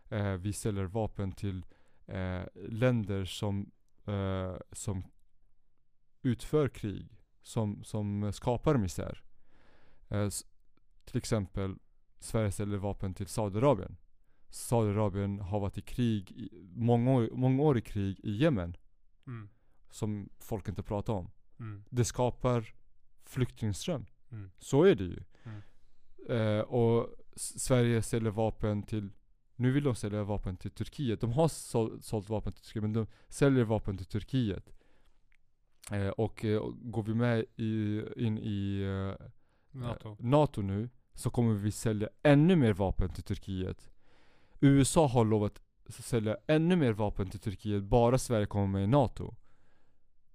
[0.09, 1.65] Eh, vi säljer vapen till
[2.05, 3.71] eh, länder som,
[4.05, 5.03] eh, som
[6.21, 9.23] utför krig, som, som skapar misär.
[10.09, 10.29] Eh,
[11.05, 11.75] till exempel,
[12.19, 13.97] Sverige säljer vapen till Saudiarabien.
[14.49, 18.77] Saudiarabien har varit i krig, i, många, år, många år i krig i Jemen,
[19.27, 19.49] Mm.
[19.89, 21.31] som folk inte pratar om.
[21.59, 21.83] Mm.
[21.89, 22.73] Det skapar
[23.25, 24.05] flyktingström.
[24.31, 24.51] Mm.
[24.59, 25.23] Så är det ju.
[25.43, 25.61] Mm.
[26.29, 29.09] Eh, och Sverige säljer vapen till
[29.55, 31.21] nu vill de sälja vapen till Turkiet.
[31.21, 34.73] De har sål, sålt vapen till Turkiet men de säljer vapen till Turkiet.
[35.91, 39.27] Eh, och eh, går vi med i, in i eh,
[39.71, 40.09] NATO.
[40.09, 43.89] eh, NATO nu så kommer vi sälja ännu mer vapen till Turkiet.
[44.59, 49.35] USA har lovat sälja ännu mer vapen till Turkiet bara Sverige kommer med i NATO.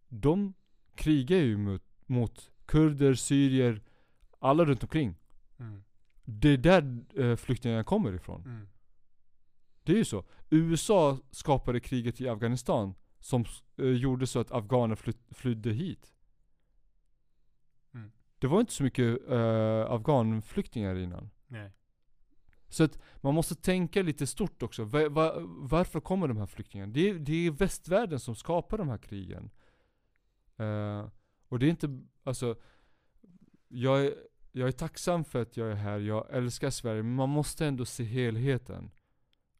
[0.08, 0.54] De
[0.94, 3.82] krigar ju mot, mot kurder, syrier,
[4.38, 5.14] alla runt omkring.
[5.58, 5.82] Mm.
[6.30, 8.44] Det är där eh, flyktingarna kommer ifrån.
[8.44, 8.68] Mm.
[9.82, 10.24] Det är ju så.
[10.50, 13.44] USA skapade kriget i Afghanistan som
[13.76, 16.14] eh, gjorde så att afghaner fly, flydde hit.
[17.94, 18.10] Mm.
[18.38, 21.30] Det var inte så mycket eh, afghanflyktingar innan.
[21.46, 21.72] Nej.
[22.68, 24.84] Så att man måste tänka lite stort också.
[24.84, 26.92] Va, va, varför kommer de här flyktingarna?
[26.92, 29.50] Det, är- det är västvärlden som skapar de här krigen.
[30.56, 31.08] Eh,
[31.48, 32.56] och det är inte, alltså,
[33.68, 34.14] jag är,
[34.52, 37.84] jag är tacksam för att jag är här, jag älskar Sverige, men man måste ändå
[37.84, 38.90] se helheten.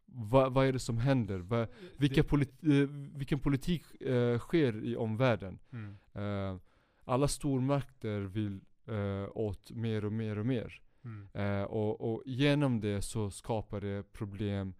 [0.06, 1.38] Va, vad är det som händer?
[1.38, 1.66] Va,
[1.98, 5.58] vilka Det- polit, eh, vilken politik eh, sker i omvärlden?
[5.72, 5.96] Mm.
[6.14, 6.60] Eh,
[7.04, 10.82] alla stormakter vill eh, åt mer och mer och mer.
[11.04, 11.66] Mm.
[11.66, 14.74] Och, och genom det så skapar det problem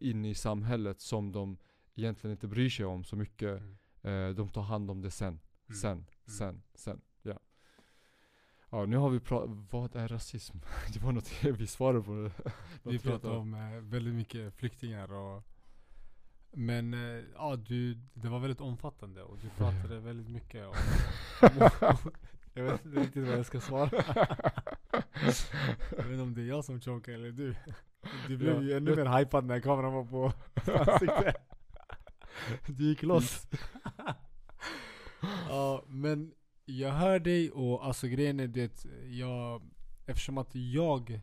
[0.00, 1.58] inne i samhället som de
[1.94, 3.62] egentligen inte bryr sig om så mycket.
[4.02, 4.34] Mm.
[4.34, 5.28] De tar hand om det sen,
[5.68, 5.76] Mm.
[5.76, 6.06] sen,
[6.38, 7.00] sen, sen.
[8.70, 8.86] Ja.
[8.86, 10.56] Nu har vi pratat, vad är rasism?
[10.92, 12.30] Det var något vi svarade på.
[12.82, 13.24] Vi annat.
[13.24, 15.42] om eh, väldigt mycket flyktingar och
[16.52, 20.74] Men eh, ja, du, det var väldigt omfattande och du pratade väldigt mycket om,
[22.54, 23.90] Jag vet inte riktigt vad jag ska svara
[25.96, 27.54] Jag vet inte om det är jag som chokar eller du
[28.28, 28.62] Du blev Ja.
[28.62, 30.32] ju ännu mer hypad när kameran var på
[30.72, 31.36] ansiktet
[32.66, 33.46] Du gick loss
[35.48, 36.32] Ja men
[36.66, 39.62] jag hör dig och alltså grejen är det jag
[40.08, 41.20] Eftersom att jag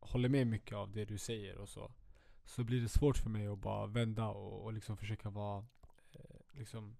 [0.00, 1.90] håller med mycket av det du säger och så
[2.44, 5.58] Så blir det svårt för mig att bara vända och, och liksom försöka vara
[6.12, 6.20] eh,
[6.58, 6.96] liksom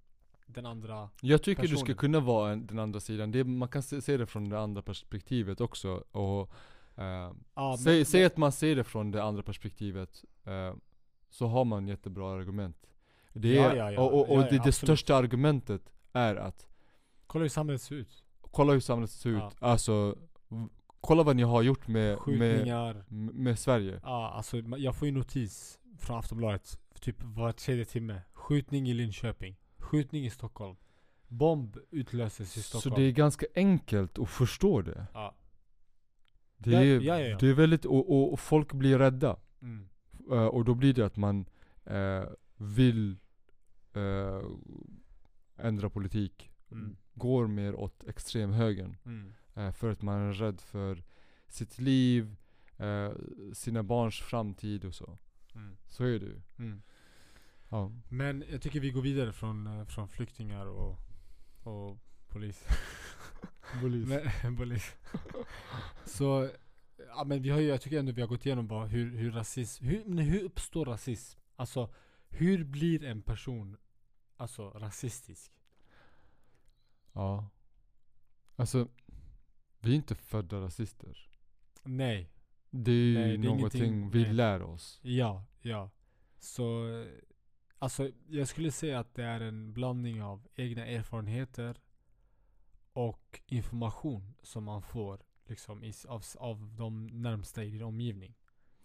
[0.46, 1.96] den andra Jag tycker du ska personen.
[1.96, 3.30] kunna vara en, den andra sidan.
[3.30, 6.04] Det, man kan se, se det från det andra perspektivet också.
[6.10, 6.50] Och,
[6.96, 10.24] eh, Ja, säg, men- säg att man ser det från det andra perspektivet.
[10.44, 10.74] Eh,
[11.30, 12.86] så har man jättebra argument.
[13.32, 14.00] Det Ja, är, ja, ja.
[14.00, 16.67] Och, och, och det, det största argumentet är att
[17.28, 19.36] Kolla hur samhället ser ut kolla hur samhället ser ut.
[19.36, 19.52] Ja.
[19.58, 20.16] Alltså,
[21.00, 24.00] kolla vad ni har gjort med, med, med Sverige.
[24.02, 29.56] Ja alltså jag får ju notis från Aftonbladet Typ var tredje timme Skjutning i Linköping
[29.78, 30.76] Skjutning i Stockholm
[31.28, 35.06] Bomb utlöses i Så Stockholm det är ganska enkelt att förstå det.
[35.14, 35.34] ja.
[36.60, 37.38] Det är, ja, ja.
[37.40, 39.36] Det är väldigt, och, och, och folk blir rädda.
[39.62, 39.88] Mm.
[40.30, 41.46] Eh, och då blir det att man
[41.84, 42.24] eh,
[42.56, 43.16] vill
[43.92, 44.42] eh,
[45.56, 46.50] ändra politik.
[46.70, 46.96] Mm.
[47.14, 48.96] Går mer åt extremhögern.
[49.04, 49.32] Mm.
[49.54, 51.02] Eh, för att man är rädd för
[51.48, 52.36] sitt liv,
[52.76, 53.12] eh,
[53.52, 55.18] sina barns framtid och så.
[55.54, 55.76] Mm.
[55.88, 56.40] Så är det ju.
[56.58, 56.82] Mm.
[57.68, 57.92] Ja.
[58.08, 60.98] Men jag tycker vi går vidare från, eh, från flyktingar och,
[61.62, 62.64] och polis.
[63.80, 64.08] Polis.
[64.08, 64.96] Men, polis.
[66.04, 66.50] Så,
[67.08, 69.30] ja men vi har ju, jag tycker ändå vi har gått igenom bara hur, hur
[69.30, 71.40] rasism, hur, hur uppstår rasism?
[71.56, 71.94] Alltså,
[72.28, 73.76] hur blir en person
[74.36, 75.52] alltså rasistisk?
[77.12, 77.48] Ja.
[78.56, 78.88] Alltså,
[79.80, 81.28] vi är inte födda rasister.
[81.82, 82.30] Nej.
[82.70, 84.32] Det är ju Nej, det är någonting vi nej.
[84.32, 85.00] lär oss.
[85.02, 85.90] Ja, ja.
[86.38, 87.06] Så, eh,
[87.78, 91.80] alltså jag skulle säga att det är en blandning av egna erfarenheter
[92.92, 98.34] och information som man får liksom i, av, av de närmsta i din omgivning.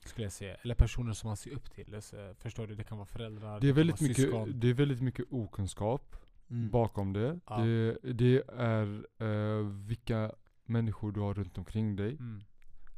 [0.06, 0.56] Skulle jag säga.
[0.56, 1.96] Eller personer som man ser upp till.
[1.96, 2.76] Alltså, förstår du?
[2.76, 4.60] Det kan vara föräldrar, Det är väldigt mycket, syskon.
[4.60, 6.16] det är väldigt mycket okunskap
[6.54, 6.70] Mm.
[6.70, 7.40] bakom det.
[7.48, 7.58] Ja.
[7.58, 10.32] Det, det är eh, vilka
[10.66, 12.18] människor du har runt omkring dig.
[12.20, 12.42] Mm.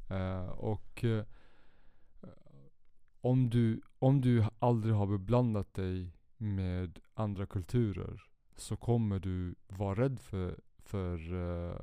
[0.10, 1.26] Eh, och eh,
[3.22, 8.24] om, du, om du aldrig har beblandat dig med andra kulturer
[8.56, 11.78] så kommer du vara rädd för, för eh,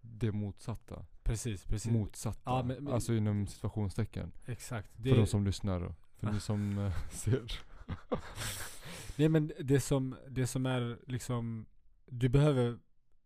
[0.00, 1.06] det motsatta.
[1.22, 1.92] Precis, precis.
[1.92, 2.40] Motsatta.
[2.44, 4.32] Ja, men- men- alltså inom situationstecken.
[4.46, 4.96] Exakt.
[4.96, 5.94] För de som lyssnar då.
[6.16, 7.60] För ni som ser.
[9.18, 11.66] Nej men det som, det som är liksom
[12.06, 12.78] Du behöver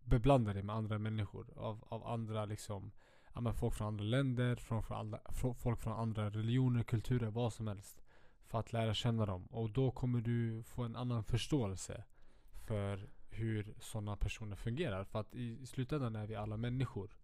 [0.05, 2.93] beblanda dig med andra människor av, av andra liksom
[3.35, 7.31] ja, men Folk från andra länder, från, från alla, från, folk från andra religioner, kulturer,
[7.31, 8.03] vad som helst
[8.47, 9.47] För att lära känna dem.
[9.47, 12.05] Och då kommer du få en annan förståelse
[12.67, 15.05] För hur sådana personer fungerar.
[15.05, 17.17] För att i, i slutändan är vi alla människor.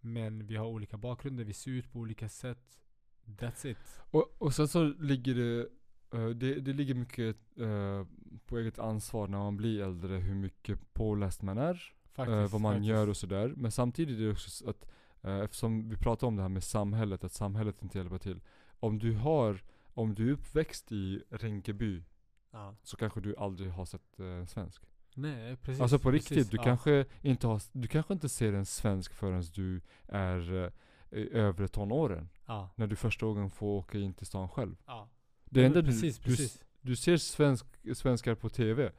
[0.00, 2.78] Men vi har olika bakgrunder, vi ser ut på olika sätt.
[3.24, 4.00] That's it.
[4.10, 5.68] Och, och sen så ligger det,
[6.12, 8.06] eh, det, det ligger mycket eh,
[8.46, 11.92] på eget ansvar när man blir äldre hur mycket påläst man är.
[12.12, 12.88] Faktiskt, eh, vad man faktiskt.
[12.88, 13.54] gör och sådär.
[13.56, 14.88] Men samtidigt är det också så att
[15.22, 18.40] eh, eftersom vi pratar om det här med samhället, att samhället inte hjälper till.
[18.80, 19.62] Om du har,
[19.94, 22.02] om du är uppväxt i Rinkeby
[22.50, 22.74] ja.
[22.82, 24.82] så kanske du aldrig har sett eh, en svensk.
[25.14, 26.62] Nej precis alltså på precis, riktigt, du ja.
[26.62, 30.70] kanske inte har, du kanske inte ser en svensk förrän du är eh,
[31.10, 32.28] i övre tonåren.
[32.46, 34.76] Ja, När du första gången får åka in till stan själv.
[34.86, 35.08] ja.
[35.50, 36.64] Det enda du, precis, du, precis.
[36.80, 38.92] du ser svensk, svenskar på TV.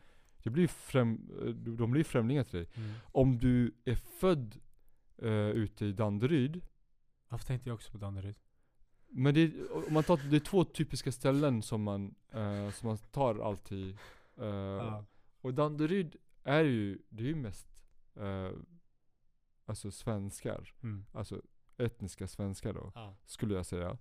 [0.44, 2.68] Det blir främ, eh, de blir främlingar till dig.
[2.76, 2.94] Mm.
[3.06, 4.60] Om du är född
[5.24, 6.62] uh, ute i Danderyd.
[7.30, 8.36] Varför tänkte jag också på Danderyd?
[9.10, 12.98] Men det, är- man tar, det är två typiska ställen som man, eh, som man
[12.98, 13.98] tar alltid.
[14.38, 15.06] eh, Ja.
[15.42, 17.68] Och Danderyd är ju, det är ju mest
[18.16, 18.50] eh,
[19.66, 20.74] alltså svenskar.
[20.84, 21.06] Mm.
[21.12, 21.42] Alltså
[21.78, 23.16] etniska svenskar då, Ja.
[23.26, 23.98] skulle jag säga.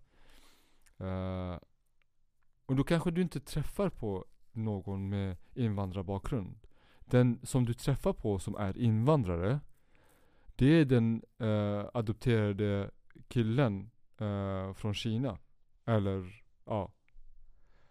[2.66, 6.56] Och då kanske du inte träffar på någon med invandrarbakgrund.
[7.04, 9.60] Den som du träffar på som är invandrare,
[10.56, 12.90] det är den eh, adopterade
[13.28, 15.38] killen eh, från Kina.
[15.84, 16.92] Eller, ja.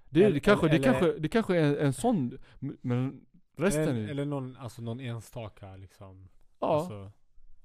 [0.09, 3.25] Det, är, Eller- det, kanske, det, eller- kanske, det kanske är en, en sån, men
[3.57, 6.29] resten eller, är, eller någon, alltså någon enstaka liksom.
[6.59, 7.11] ja, Alltså,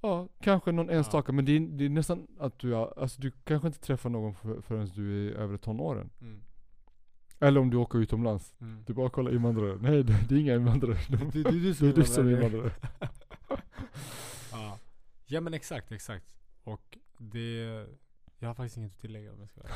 [0.01, 1.31] ja, kanske någon enstaka.
[1.31, 4.61] Men det är, det är nästan att du, alltså du kanske inte träffar någon för,
[4.61, 6.09] förrän du är över tonåren.
[6.21, 6.41] mm,
[7.41, 8.53] Eller om du åker utomlands.
[8.61, 8.83] mm.
[8.87, 9.77] Du bara kollar invandrare.
[9.81, 10.97] Nej det, det är inga invandrare.
[11.09, 12.71] De, Det, det det är du som är invandrare.
[14.51, 14.79] ja.
[15.25, 16.35] ja men exakt, exakt.
[16.63, 17.85] Och det,
[18.39, 19.61] jag har faktiskt inget att tillägga om jag ska.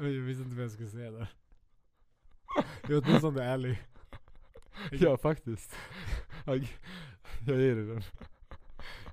[0.00, 1.32] Jag visste inte vad jag skulle säga där.
[2.82, 3.82] Jag är åtminstone ärlig.
[4.92, 5.76] Ja faktiskt.
[6.44, 6.56] Jag,
[7.46, 8.02] jag ger dig den.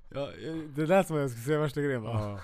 [0.08, 0.30] Ja,
[0.76, 2.30] det lät som att jag skulle säga värsta grejen bara.
[2.30, 2.40] Ja.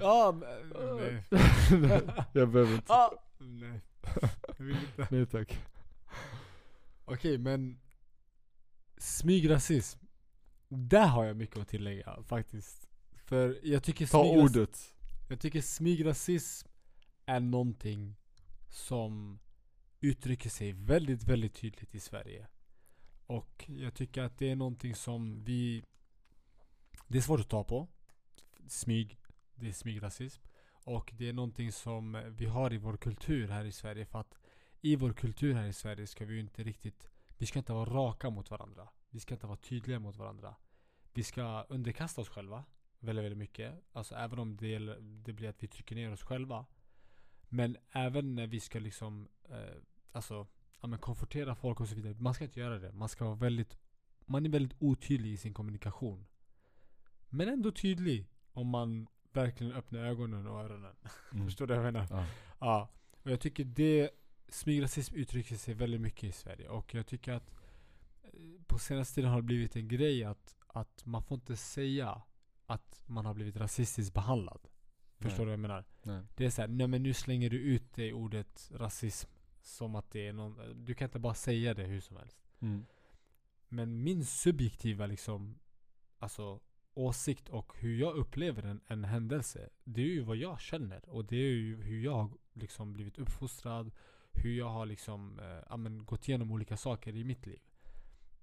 [0.00, 1.24] Ja, men,
[1.82, 2.02] nej.
[2.32, 2.92] jag behöver inte.
[2.92, 3.80] Ah, nej.
[4.58, 5.08] Jag vill inte.
[5.10, 5.58] Nej tack.
[7.04, 7.78] Okej men
[8.98, 9.98] Smygrasism
[10.68, 12.88] Där har jag mycket att tillägga faktiskt
[13.24, 14.94] För jag tycker Ta ordet.
[15.28, 16.68] Jag tycker smygrasism
[17.26, 18.16] är någonting
[18.68, 19.38] som
[20.00, 22.46] uttrycker sig väldigt, väldigt tydligt i Sverige.
[23.26, 25.82] Och jag tycker att det är någonting som vi...
[27.08, 27.88] Det är svårt att ta på.
[28.68, 29.18] Smyg.
[29.56, 30.42] Det är smygrasism.
[30.84, 34.06] Och det är någonting som vi har i vår kultur här i Sverige.
[34.06, 34.38] För att
[34.80, 37.08] i vår kultur här i Sverige ska vi ju inte riktigt...
[37.38, 38.88] Vi ska inte vara raka mot varandra.
[39.10, 40.54] Vi ska inte vara tydliga mot varandra.
[41.14, 42.64] Vi ska underkasta oss själva
[42.98, 43.74] väldigt, väldigt mycket.
[43.92, 46.66] Alltså även om det, gäller- det blir att vi trycker ner oss själva.
[47.48, 50.46] Men även när vi ska liksom, eh, alltså,
[50.80, 52.14] ja, men konfrontera folk och så vidare.
[52.18, 52.92] Man ska inte göra det.
[52.92, 53.78] Man ska vara väldigt,
[54.26, 56.26] man är väldigt otydlig i sin kommunikation.
[57.28, 60.94] Men ändå tydlig om man verkligen öppnar ögonen och öronen.
[61.32, 61.46] Mm.
[61.46, 62.06] Förstår du vad jag menar?
[62.10, 62.26] Ja.
[62.58, 62.88] Ja,
[63.22, 64.10] och jag tycker det
[64.48, 67.50] Smygrasism uttrycker sig väldigt mycket i Sverige och jag tycker att
[68.22, 68.30] eh,
[68.66, 72.22] på senaste tiden har det blivit en grej att, att man får inte säga
[72.66, 74.60] att man har blivit rasistiskt behandlad.
[75.18, 75.38] Förstår Nej.
[75.38, 75.84] du vad jag menar?
[76.02, 76.22] Nej.
[76.34, 80.26] Det är såhär, nej men nu slänger du ut det ordet rasism som att det
[80.28, 82.38] är någon, du kan inte bara säga det hur som helst.
[82.60, 82.86] Mm.
[83.68, 85.58] Men min subjektiva liksom,
[86.18, 86.60] alltså
[86.96, 89.68] åsikt och hur jag upplever en, en händelse.
[89.84, 91.08] Det är ju vad jag känner.
[91.08, 93.90] Och det är ju hur jag har liksom blivit uppfostrad.
[94.32, 97.60] Hur jag har liksom, eh, men gått igenom olika saker i mitt liv.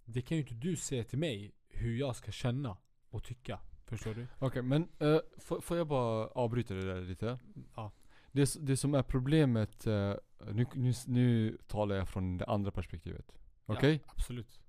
[0.06, 2.78] Det kan ju inte du säga till mig hur jag ska känna
[3.10, 3.60] och tycka.
[3.86, 4.28] Förstår du?
[4.40, 7.40] Okej men, uh, får, får jag bara avbryta det där lite?
[7.76, 7.92] Ja.
[8.32, 10.14] Det, det som är problemet, eh,
[10.52, 13.32] nu, nu, nu talar jag från det andra perspektivet.
[13.66, 14.02] Okej?
[14.06, 14.63] Ja, absolut.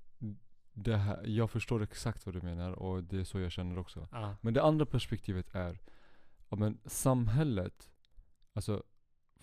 [0.75, 4.09] Det här, jag förstår exakt vad du menar och det är så jag känner också.
[4.13, 4.37] Ja.
[4.41, 5.79] Men det andra perspektivet är,
[6.49, 7.91] ja men samhället,
[8.53, 8.83] alltså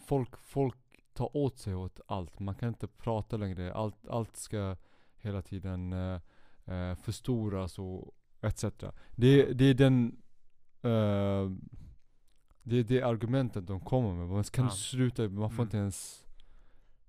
[0.08, 0.78] folk, folk
[1.14, 2.40] tar åt sig åt allt.
[2.40, 3.74] Man kan inte prata längre.
[3.74, 4.78] Allt, allt ska
[5.18, 6.20] hela tiden eh,
[6.66, 8.66] eh, förstoras och etc.
[9.16, 10.22] Det, det är den
[10.82, 11.52] eh,
[12.64, 14.28] det är det argumentet de kommer med.
[14.28, 14.72] Man kan Ja.
[14.72, 15.64] sluta, man får Mm.
[15.68, 16.26] inte ens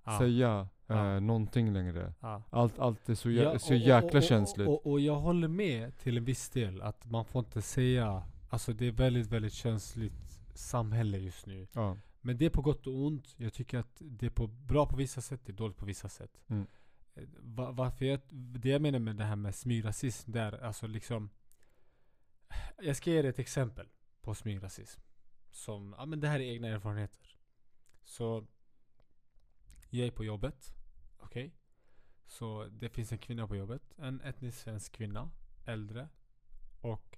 [0.03, 0.19] Ja.
[0.19, 2.13] säga eh, någonting längre.
[2.19, 2.43] Ja.
[2.49, 4.67] Allt, allt är så, jä- Ja, så och- jäkla och, och, känsligt.
[4.67, 8.23] Och, och, och jag håller med till en viss del att man får inte säga
[8.49, 11.67] Alltså det är väldigt, väldigt känsligt samhälle just nu.
[11.73, 11.97] ja.
[12.25, 13.33] Men det är på gott och ont.
[13.37, 16.09] Jag tycker att det är på, bra på vissa sätt, det är dåligt på vissa
[16.09, 16.41] sätt.
[16.47, 16.67] Mm.
[17.15, 21.29] Eh, Va, varför jag, det jag menar med det här med smygrasism, där alltså liksom
[22.83, 23.87] Jag ska ge dig ett exempel
[24.21, 25.01] på smygrasism.
[25.51, 27.37] Som, ja men det här är egna erfarenheter.
[28.03, 28.45] Så
[29.95, 30.75] jag är på jobbet,
[31.19, 31.55] okej?
[32.25, 35.29] Så det finns en kvinna på jobbet, en etnisk svensk kvinna,
[35.65, 36.09] äldre.
[36.81, 37.17] Och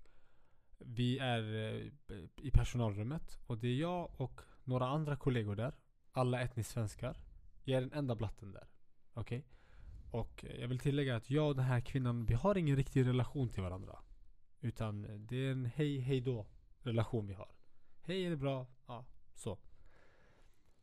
[0.78, 1.92] vi är eh,
[2.36, 5.74] i personalrummet och det är jag och några andra kollegor där.
[6.12, 7.18] Alla etniskt svenskar.
[7.64, 8.68] Jag är den enda blatten där.
[9.14, 9.46] Okej?
[10.12, 13.50] Och jag vill tillägga att jag och den här kvinnan, vi har ingen riktig relation
[13.50, 14.00] till varandra.
[14.62, 16.48] Utan det är en hej, hej då
[16.80, 17.52] relation vi har.
[18.02, 18.68] Hej, är det bra?
[18.88, 19.58] Ja, så.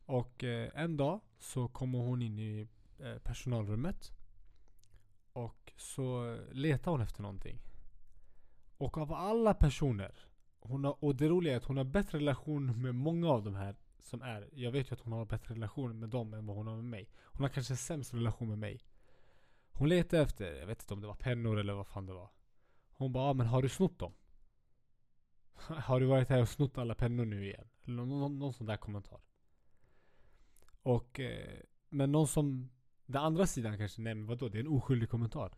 [0.05, 2.67] Och eh, en dag så kommer hon in i
[2.99, 4.11] eh, personalrummet.
[5.33, 7.59] Och så letar hon efter någonting.
[8.77, 10.15] Och av alla personer
[10.59, 13.55] hon har, och det roliga är att hon har bättre relation med många av de
[13.55, 16.57] här som är Jag vet ju att hon har bättre relation med dem än vad
[16.57, 17.09] hon har med mig.
[17.23, 18.81] Hon har kanske sämst relation med mig.
[19.71, 22.29] Hon letar efter, jag vet inte om det var pennor eller vad fan det var.
[22.91, 24.13] Hon bara, ah, men har du snott dem?
[25.55, 27.67] har du varit här och snott alla pennor nu igen?
[27.83, 29.19] Eller någon, någon, någon sån där kommentar.
[30.83, 31.59] Och, eh,
[31.89, 32.69] men någon som,
[33.05, 35.53] den andra sidan kanske, nej men vadå, det är en oskyldig kommentar.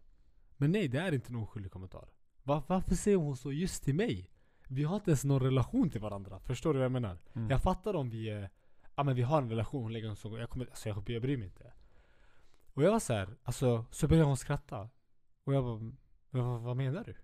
[0.57, 2.09] Men nej, det är inte en oskyldig kommentar.
[2.43, 4.29] Va, varför säger hon så just till mig?
[4.67, 7.17] Vi har inte ens någon relation till varandra, förstår du vad jag menar?
[7.33, 7.49] Mm.
[7.49, 8.47] Jag fattar om vi
[8.95, 11.21] ja men vi har en relation, hon lägger en sån, jag kommer, alltså jag, jag
[11.21, 11.73] bryr mig inte
[12.73, 14.89] Och jag var så här, alltså, så började hon skratta
[15.43, 15.79] Och jag bara,
[16.29, 17.15] "Men vad, vad menar du?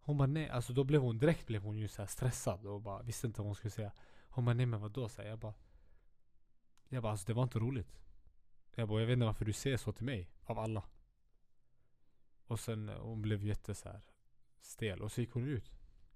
[0.00, 3.02] Hon bara nej, alltså då blev hon, direkt blev hon ju så stressad och bara
[3.02, 3.92] visste inte vad hon skulle säga
[4.28, 5.08] Hon bara nej men vadå?
[5.08, 5.54] Så här, jag bara
[6.92, 8.00] Jag bara alltså det var inte roligt
[8.74, 10.84] Jag bara jag vet inte varför du säger så till mig, av alla
[12.46, 14.04] Och sen, eh, hon blev jätte så här
[14.60, 15.72] stel och så gick hon ut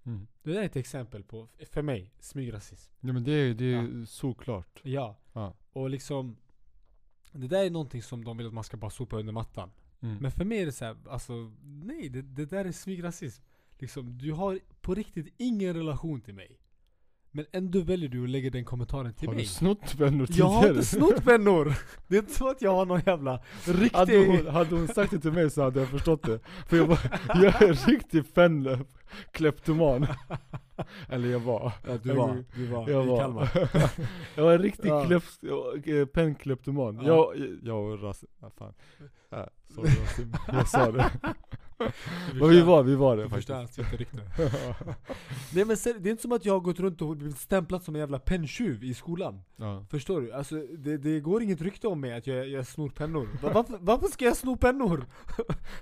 [0.07, 0.27] Mm.
[0.43, 4.05] Det där är ett exempel på, för mig, smygrasism Ja men det är, det är
[4.05, 4.81] såklart.
[4.83, 5.17] Ja.
[5.33, 5.55] Ja.
[5.73, 6.37] Och liksom
[7.33, 9.71] Det där är någonting som de vill att man ska bara sopa under mattan.
[10.01, 10.17] Mm.
[10.17, 13.43] Men för mig är det så här, alltså nej, det, det där är smygrasism.
[13.79, 16.59] Liksom, du har på riktigt ingen relation till mig.
[17.37, 19.43] Men ändå väljer du att lägga den kommentaren till har mig.
[19.45, 20.77] du snott pennor Jag har tidigare?
[20.77, 21.75] inte snott pennor!
[22.09, 23.97] Det är inte så att jag har någon jävla riktig...
[23.99, 26.41] Hade hon, hade hon sagt det till mig så hade jag förstått det.
[26.69, 26.99] För jag, bara,
[27.35, 30.07] jag är en riktig pennkleptoman.
[31.09, 31.73] Eller jag var.
[31.89, 33.19] Ja, du var, du var Jag i var.
[33.21, 33.49] Kalmar.
[34.35, 35.05] jag var en riktig Ja.
[35.05, 36.97] klep- eh, pennkleptoman.
[36.97, 37.03] Ja.
[37.37, 38.75] Jag, jag och Rasim, ah, fan.
[39.33, 39.39] Äh,
[39.75, 41.11] sorry Rasim, jag sa det.
[42.35, 43.75] Men vi var, vi var det Du faktiskt.
[43.77, 44.21] Twitterrykte.
[45.55, 47.83] Nej men sen, det är inte som att jag har gått runt och blivit stämplad
[47.83, 49.43] som en jävla penntjuv i skolan.
[49.57, 49.87] ja.
[49.91, 50.33] Förstår du?
[50.33, 53.29] Alltså det, det går inget rykte om mig att jag, jag snor pennor.
[53.43, 55.07] Va- Varför, varför ska jag sno pennor?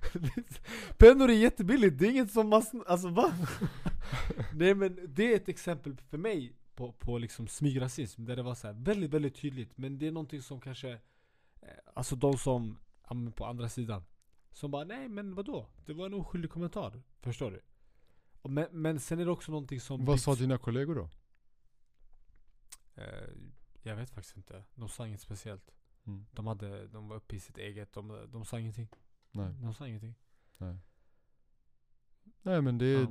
[0.99, 3.33] pennor är jättebilligt, det är inget som man alltså va?
[4.55, 8.55] Nej men det är ett exempel för mig på, på liksom smygrasism, där det var
[8.55, 9.79] så här väldigt, väldigt tydligt.
[9.79, 10.99] Men det är någonting som kanske, eh,
[11.95, 12.79] alltså de som,
[13.35, 14.03] på andra sidan,
[14.53, 15.67] som bara nej men vadå?
[15.87, 17.03] Det var en oskyldig kommentar.
[17.21, 17.61] Förstår du?
[18.49, 21.09] Men, men sen är det också någonting som Vad sa dina kollegor då?
[22.95, 23.29] Eh,
[23.83, 24.65] jag vet faktiskt inte.
[24.75, 25.71] De sa inget speciellt.
[26.07, 26.27] Mm.
[26.33, 28.89] De, hade, de var uppe i sitt eget, de, de sa ingenting.
[29.31, 29.53] Nej.
[29.53, 30.15] De sa ingenting.
[30.57, 30.79] Nej.
[32.43, 33.09] Nej men det är, Ja.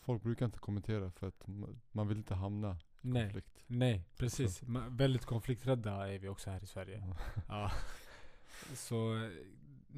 [0.00, 3.64] folk brukar inte kommentera för att ma- man vill inte hamna i Nej, konflikt.
[3.66, 4.62] nej precis.
[4.62, 7.14] Ma- väldigt konflikträdda är vi också här i Sverige.
[7.48, 7.72] Ja.
[8.74, 9.30] Så,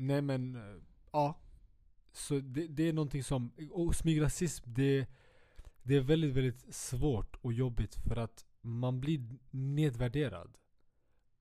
[0.01, 0.83] nej men, eh,
[1.13, 1.39] ja.
[2.13, 5.07] Så det, det är någonting som, och smygrasism det,
[5.83, 10.57] det är väldigt, väldigt svårt och jobbigt för att man blir nedvärderad.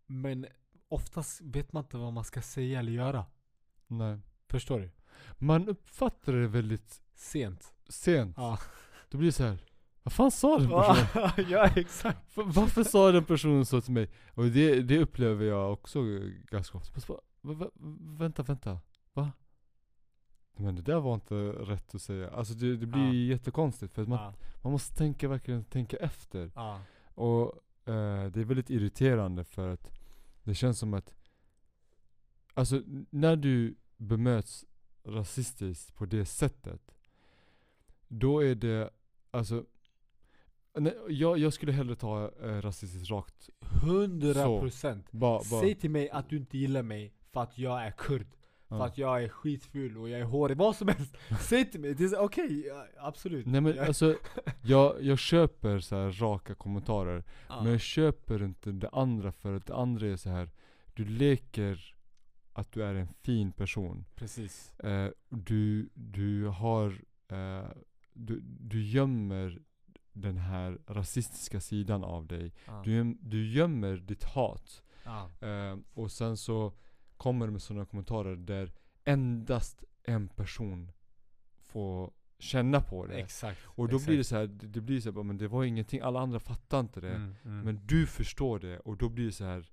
[0.05, 0.45] Men
[0.87, 3.25] oftast vet man inte vad man ska säga eller göra.
[3.87, 4.17] Nej.
[4.47, 4.91] Förstår du?
[5.37, 7.73] Man uppfattar det väldigt Sent.
[7.89, 8.33] sent.
[8.37, 8.59] Ja.
[9.09, 9.57] Då blir det så här.
[10.03, 11.31] Vad fan sa den personen?
[11.49, 12.37] ja exakt.
[12.37, 14.09] Va- Varför sa den personen så till mig?
[14.33, 16.03] Och det, det upplever jag också
[16.51, 17.01] ganska ofta.
[17.41, 17.69] Va,
[18.17, 18.79] vänta, vänta.
[19.13, 19.31] Va?
[20.55, 22.29] Men det där var inte rätt att säga.
[22.29, 23.13] Alltså det, det blir Ja.
[23.13, 24.33] jättekonstigt för att man, Ja.
[24.63, 26.51] man måste tänka, verkligen tänka efter.
[26.55, 26.81] Ja.
[27.15, 27.45] Och
[27.85, 29.91] eh, det är väldigt irriterande för att
[30.43, 31.13] det känns som att
[32.53, 34.65] Alltså när du bemöts
[35.03, 36.95] rasistiskt på det sättet
[38.07, 38.89] Då är det,
[39.31, 39.65] alltså
[40.73, 45.11] nej, jag, jag skulle hellre ta eh, rasistiskt rakt Hundra procent.
[45.11, 48.27] ba, ba, Säg till mig att du inte gillar mig för att jag är kurd.
[48.67, 48.85] För ja.
[48.85, 51.17] att jag är skitful och jag är hårig, vad som helst.
[51.41, 53.45] Säg till mig, okej, ja, absolut.
[53.45, 54.15] Nej men Jag- alltså,
[54.61, 57.63] jag, jag köper så här raka kommentarer ja.
[57.63, 60.49] Men jag köper inte det andra för att det andra är så här.
[60.93, 61.95] Du leker
[62.53, 64.79] att du är en fin person Precis.
[64.79, 67.67] eh, du, du har, eh,
[68.13, 69.61] du, du gömmer
[70.13, 72.53] den här rasistiska sidan av dig.
[72.65, 72.81] Ja.
[72.85, 74.83] Du, du gömmer ditt hat.
[75.03, 75.47] Ja.
[75.47, 76.73] Eh, och sen så
[77.19, 78.71] kommer med sådana kommentarer där
[79.03, 80.91] endast en person
[81.57, 83.13] får känna på det.
[83.13, 83.59] Exakt.
[83.65, 84.07] och då exakt.
[84.07, 86.79] blir det så här, det, blir så här, men det var ingenting, alla andra fattar
[86.79, 87.15] inte det.
[87.15, 87.61] Mm, mm.
[87.65, 89.71] Men du förstår det och då blir det så här.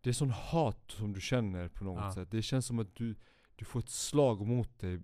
[0.00, 2.14] Det är sån hat som du känner på något Ja.
[2.14, 2.30] sätt.
[2.30, 3.14] Det känns som att du,
[3.56, 5.00] du får ett slag mot dig.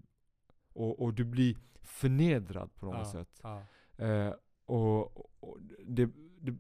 [0.73, 3.13] Och, och du blir förnedrad på något ja.
[3.13, 3.41] sätt.
[3.43, 3.63] Ja.
[4.05, 4.35] Eh,
[4.67, 6.57] och och det, det,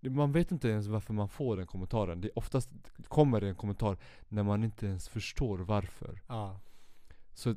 [0.00, 2.20] man vet inte ens varför man får den kommentaren.
[2.20, 2.70] Det, oftast
[3.08, 3.96] kommer det en kommentar
[4.28, 6.20] när man inte ens förstår varför.
[6.26, 6.60] Ja.
[7.34, 7.54] Så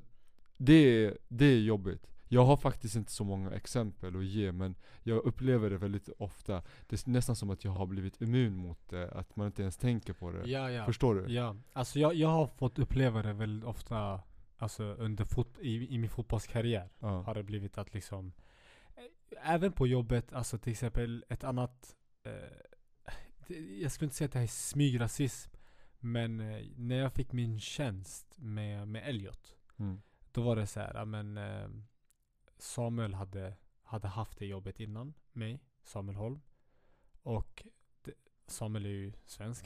[0.58, 2.08] det, är- det är jobbigt.
[2.28, 6.64] Jag har faktiskt inte så många exempel att ge men jag upplever det väldigt ofta.
[6.88, 9.78] Det är nästan som att jag har blivit immun mot det, att man inte ens
[9.78, 10.50] tänker på det.
[10.50, 10.86] Ja, ja.
[10.86, 11.34] Förstår du?
[11.34, 14.22] Ja, alltså jag, jag har fått uppleva det väldigt ofta
[14.58, 17.22] Alltså under fot, i, i min fotbollskarriär Ja.
[17.22, 18.34] Har det blivit att liksom
[18.96, 22.03] eh, Även på jobbet, alltså till exempel ett annat eh,
[23.82, 25.51] Jag skulle inte säga att det här är smygrasism
[25.99, 30.01] Men eh, när jag fick min tjänst med, med Elliot Mm.
[30.32, 31.67] Då var det så här, men eh,
[32.57, 33.53] Samuel hade,
[33.84, 36.41] hade haft det jobbet innan mig, Samuel Holm
[37.21, 37.67] Och
[38.01, 38.13] det,
[38.47, 39.65] Samuel är ju svensk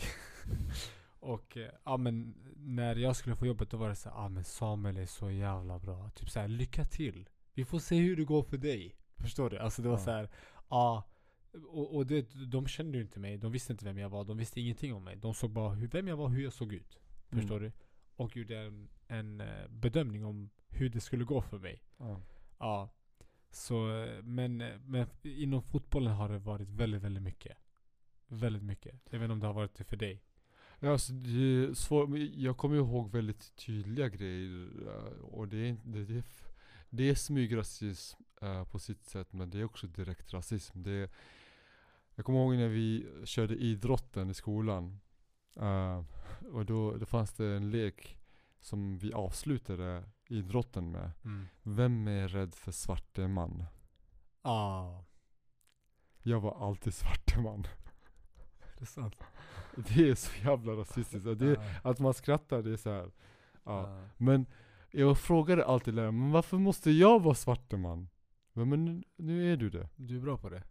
[1.20, 4.30] Och eh, ja men när jag skulle få jobbet då var det så ja ah,
[4.30, 6.10] men Samuel är så jävla bra.
[6.10, 7.30] Typ så här, lycka till.
[7.54, 8.96] Vi får se hur det går för dig.
[9.18, 9.58] Förstår du?
[9.60, 10.04] Alltså det var Ja.
[10.04, 10.30] så här,
[10.70, 11.04] ja.
[11.54, 14.38] Och, och det, de kände ju inte mig, de visste inte vem jag var, de
[14.38, 15.16] visste ingenting om mig.
[15.16, 17.00] De såg bara hur, vem jag var, hur jag såg ut.
[17.30, 17.72] Förstår du?
[18.16, 21.84] Och gjorde en, en eh, bedömning om hur det skulle gå för mig.
[21.98, 22.22] Ja.
[22.60, 22.90] Ja.
[23.52, 27.58] Så, men, men inom fotbollen har det varit väldigt, väldigt mycket.
[28.28, 28.96] Väldigt mycket.
[29.10, 30.24] Jag vet inte om det har varit det för dig.
[30.80, 34.70] Ja, alltså, det är svårt, men jag kommer ihåg väldigt tydliga grejer.
[34.88, 36.24] eh, Och det är, det, det är,
[36.90, 40.84] det är smygrasism eh, på sitt sätt, men det är också direkt rasism.
[40.84, 41.10] Det är,
[42.16, 45.00] jag kommer ihåg när vi körde idrotten i skolan.
[45.56, 46.04] eh,
[46.54, 48.18] och då, då fanns det en lek
[48.60, 51.12] som vi avslutade idrotten med.
[51.64, 53.64] Vem är rädd för svarte man?
[54.42, 55.06] Ja.
[56.24, 57.68] Jag var alltid svarte man.
[58.78, 59.16] Det är sant.
[59.76, 61.28] Det är så jävla rasistiskt.
[61.28, 63.12] Och Det, att man skrattar, det är så här.
[63.64, 64.08] Ja.
[64.18, 64.46] Men
[64.92, 68.10] jag frågade alltid läraren, men varför måste jag vara svarte man?
[68.58, 69.90] Men, men nu, är du det.
[69.96, 70.64] Du är bra på det.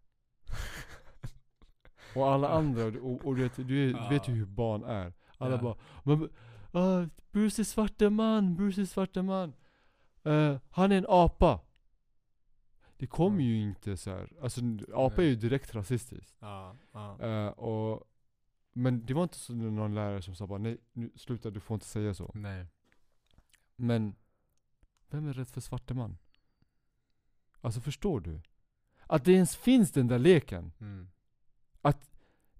[2.14, 4.08] Och alla andra, och, och du vet, du Ja.
[4.08, 5.12] vet ju hur barn är.
[5.38, 5.62] Alla Ja.
[5.62, 6.22] bara, men,
[6.82, 9.52] uh, Bruce är svarte man, Bruce är svarte man.
[10.22, 11.60] Eh, han är en apa.
[12.96, 13.44] Det kommer Ja.
[13.46, 14.32] ju inte så här.
[14.42, 14.60] alltså
[14.94, 16.36] apa är ju direkt rasistiskt.
[16.40, 16.76] Ja.
[17.20, 18.02] Eh, och,
[18.72, 21.74] men det var inte så någon lärare som sa bara nej, nu sluta du får
[21.74, 22.30] inte säga så.
[22.34, 22.66] Nej.
[23.76, 24.14] Men
[25.10, 26.18] vem är rädd för svarte man?
[27.66, 28.40] Alltså förstår du?
[29.06, 30.72] Att det ens finns den där leken.
[30.80, 31.08] Mm.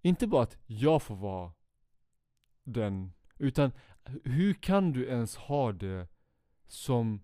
[0.02, 1.52] Inte bara att jag får vara
[2.64, 3.72] den, utan
[4.24, 6.08] hur kan du ens ha det
[6.66, 7.20] som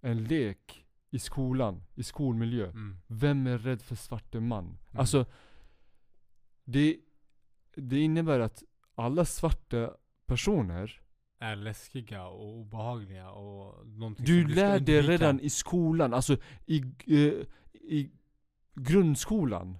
[0.00, 2.70] en lek i skolan, i skolmiljö?
[2.70, 2.96] Mm.
[3.06, 4.78] Vem är rädd för svarte man?
[4.92, 5.26] Alltså,
[6.64, 7.00] det,
[7.74, 8.62] det innebär att
[8.94, 11.00] alla svarta personer
[11.42, 16.36] Är läskiga och obehagliga och någonting Du som lär dig redan i skolan, alltså
[16.66, 18.10] i, eh, i
[18.74, 19.78] grundskolan.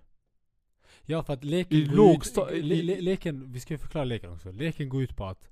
[1.03, 4.33] Ja för att leken i lågsta- ut, le, le, leken, vi ska ju förklara leken
[4.33, 4.53] också.
[4.53, 5.49] Leken går ut på att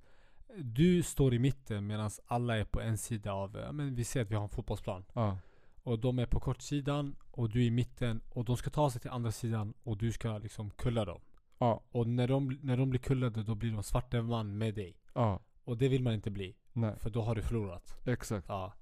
[0.57, 4.23] du står i mitten medan alla är på en sida av, ja men vi ser
[4.23, 5.05] att vi har en fotbollsplan.
[5.13, 5.39] Ja.
[5.83, 9.01] Och de är på kortsidan och du är i mitten och de ska ta sig
[9.01, 11.21] till andra sidan och du ska liksom kulla dem.
[11.59, 11.85] Ja.
[11.91, 14.97] Och när de, när de blir kullade då blir de svarte man med dig.
[15.15, 15.41] Ja.
[15.69, 16.57] Och det vill man inte bli.
[16.73, 17.99] Nej, För då har du förlorat.
[18.05, 18.47] exakt.
[18.49, 18.73] Ja.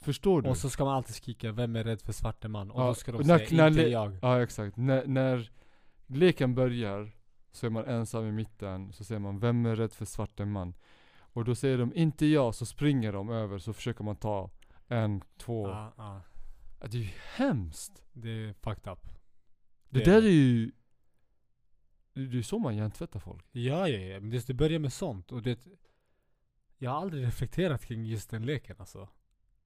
[0.00, 0.48] Förstår du?
[0.48, 2.94] Och så ska man alltid skrika 'Vem är rädd för svarte man?' Och Ja, då
[2.94, 4.76] ska de när- säga när 'Inte jag' Ja exakt.
[4.76, 5.50] När, när
[6.06, 7.10] leken börjar
[7.52, 10.74] så är man ensam i mitten, så säger man 'Vem är rädd för svarte man?'
[11.32, 14.50] Och då säger de 'Inte jag' så springer de över, så försöker man ta
[14.88, 15.68] en, två.
[15.68, 16.22] ja, ja.
[16.88, 18.02] Det är ju hemskt.
[18.12, 18.98] Det är fucked up.
[19.88, 20.72] Det, Det- där är ju...
[22.14, 23.44] Det är så man hjärntvättar folk.
[23.52, 24.20] Ja, ja, ja.
[24.20, 25.32] Men det, det börjar med sånt.
[25.32, 25.66] Och det,
[26.82, 29.08] jag har aldrig reflekterat kring just den leken alltså.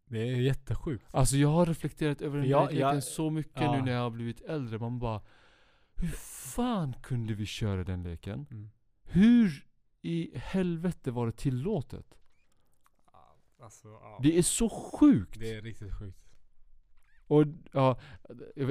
[0.07, 1.07] Det är jättesjukt.
[1.11, 3.77] Alltså jag har reflekterat över den Ja, här leken ja, så mycket ja.
[3.77, 4.79] nu när jag har blivit äldre.
[4.79, 5.23] Man bara
[5.95, 8.47] Hur fan kunde vi köra den leken?
[8.51, 8.71] Mm.
[9.03, 9.67] Hur
[10.03, 12.19] i helvete var det tillåtet?
[13.59, 14.21] Alltså, ja.
[14.23, 15.41] Det är så sjukt!
[15.41, 16.24] Det är riktigt sjukt.
[17.27, 17.99] Och ja,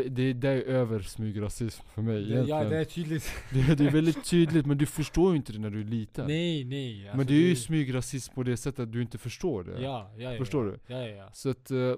[0.10, 2.64] det, det är över smygrasism för mig Det, egentligen.
[2.64, 3.32] ja, det är tydligt.
[3.54, 6.28] det, det är väldigt tydligt men du förstår ju inte det när du är liten.
[6.28, 7.02] nej, nej.
[7.02, 9.82] men alltså, det är ju smygrasism på det sättet att du inte förstår det.
[9.82, 10.38] Ja, ja, ja.
[10.38, 10.72] Förstår ja.
[10.72, 10.94] du?
[10.94, 11.30] Ja, ja, ja.
[11.34, 11.96] Så att, eh,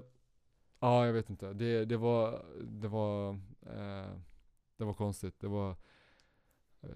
[0.80, 1.52] ja jag vet inte.
[1.52, 3.30] Det, det var, det var,
[3.62, 4.10] eh,
[4.76, 5.40] det var konstigt.
[5.40, 5.70] Det var,
[6.82, 6.88] eh,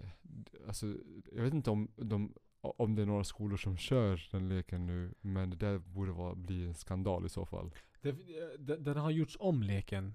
[0.66, 0.86] alltså
[1.32, 5.14] jag vet inte om, de, om det är några skolor som kör den leken nu,
[5.20, 7.70] men det där borde vara, bli en skandal i så fall.
[8.01, 8.16] Det,
[8.59, 10.14] den, den har gjorts om leken.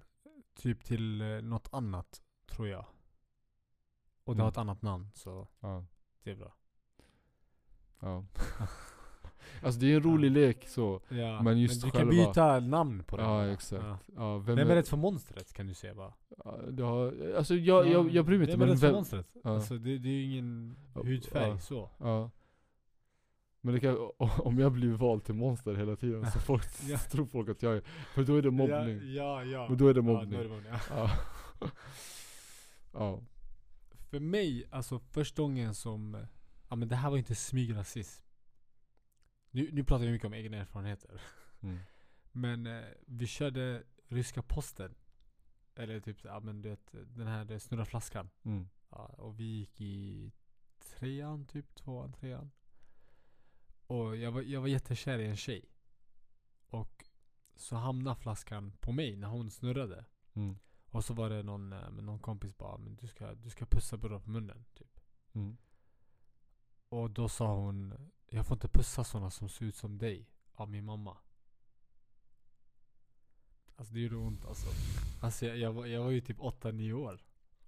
[0.54, 2.84] Typ till eh, något annat, tror jag.
[4.24, 4.52] Och det har Mm.
[4.52, 5.84] ett annat namn, så Ja,
[6.22, 6.54] det är bra.
[8.00, 8.24] ja.
[9.62, 11.00] alltså det är en rolig lek så.
[11.08, 13.26] Ja, Men just du själva- kan byta namn på den.
[13.26, 13.84] Ja exakt.
[13.84, 13.98] Ja.
[14.16, 16.12] Ja, vem, Vem är rädd för monstret kan du säga bara.
[16.78, 19.36] Ja, alltså jag, jag, jag bryr mig inte Vem är men rädd för monstret?
[19.44, 19.50] Ja.
[19.54, 21.58] Alltså det, det är ju ingen Ja, hudfärg ja.
[21.58, 21.90] så.
[23.66, 23.72] Ja.
[23.72, 26.98] Men kan, om jag blir vald till monster hela tiden så folk, Ja.
[26.98, 27.80] tror folk att jag är,
[28.14, 29.00] för då är det mobbning.
[29.14, 29.68] Ja, ja, ja.
[29.68, 30.38] Men då är det Ja, mobbning.
[30.40, 30.72] är det mobbning.
[30.72, 30.80] Ja.
[31.60, 31.70] Ja.
[32.92, 33.22] ja.
[34.10, 36.26] För mig, alltså första gången som,
[36.68, 38.22] ja men det här var inte smygrasism.
[39.50, 41.20] Nu, nu pratar vi mycket om egna erfarenheter.
[41.60, 41.78] Mm.
[42.32, 44.94] Men eh, vi körde ryska posten.
[45.74, 48.28] Eller typ, ja men du vet den här snurra flaskan.
[48.44, 48.68] Mm.
[48.90, 50.32] Ja, och vi gick i
[50.78, 52.50] trean, typ tvåan, trean.
[53.86, 55.64] Och jag var, jag var jättekär i en tjej.
[56.68, 57.04] Och
[57.56, 60.04] så hamnade flaskan på mig när hon snurrade.
[60.34, 60.58] Mm.
[60.90, 63.96] Och så var det någon, eh, någon kompis bara men du ska, du ska pussa
[63.96, 64.64] brorsan på munnen.
[64.74, 65.00] Typ.
[65.32, 65.56] Mm.
[66.88, 67.94] och då sa hon
[68.28, 71.16] Jag får inte pussa sådana som ser ut som dig av min mamma.
[73.76, 74.66] Alltså det gjorde ont alltså.
[75.20, 77.24] Alltså jag, jag, var, jag var ju typ 8-9 år.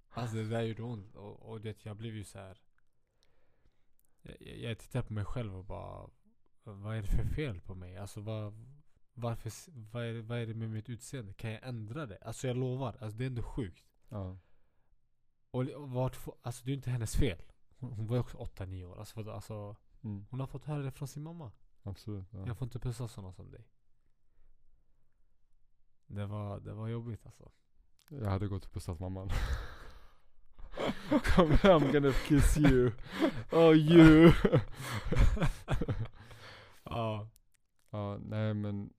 [0.09, 1.15] Alltså det där gjorde ont.
[1.15, 2.61] Och, och det, jag blev ju så här.
[4.21, 6.09] Jag, jag, tittade på mig själv och bara
[6.63, 7.97] Vad är det för fel på mig?
[7.97, 8.53] Alltså vad
[9.13, 9.51] Varför,
[9.91, 11.33] vad är, vad är det med mitt utseende?
[11.33, 12.17] Kan jag ändra det?
[12.17, 13.85] Alltså jag lovar, alltså det är ändå sjukt.
[14.09, 14.37] Ja.
[15.51, 17.41] Och li- vart, alltså det är inte hennes fel.
[17.77, 18.99] Hon, hon var ju också 8-9 år.
[18.99, 21.51] Alltså, alltså, Mm, hon har fått höra det från sin mamma.
[21.83, 22.25] absolut.
[22.33, 22.47] Ja.
[22.47, 23.65] Jag får inte pussa sådana som dig.
[26.07, 27.51] Det var, det var jobbigt alltså.
[28.09, 29.29] Jag hade gått och pussat mamman.
[31.35, 32.91] Here, I'm gonna kiss you.
[33.51, 34.31] Oh you.
[36.83, 37.29] Ja.
[37.89, 38.93] ja, nej men.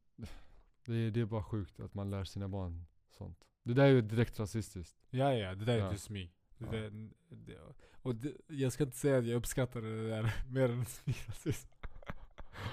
[0.85, 2.87] Det är, det är bara sjukt att man lär sina barn
[3.19, 3.39] sånt.
[3.63, 4.97] Det där är ju direkt rasistiskt.
[5.11, 5.93] Ja, ja, det där är Ja.
[5.93, 6.29] just me.
[6.59, 6.71] Det Ja.
[6.73, 7.59] där, det,
[8.03, 10.85] och det, jag ska inte säga att jag uppskattar det där mer än
[11.29, 11.69] rasism.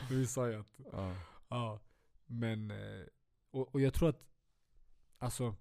[0.09, 1.15] Men vi sa ju att, Ja.
[1.49, 1.79] ja.
[2.25, 3.05] Men, eh,
[3.51, 4.21] och, och jag tror att,
[5.17, 5.55] alltså,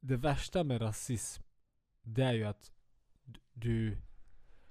[0.00, 1.42] det värsta med rasism,
[2.04, 2.72] det är ju att
[3.52, 3.98] du,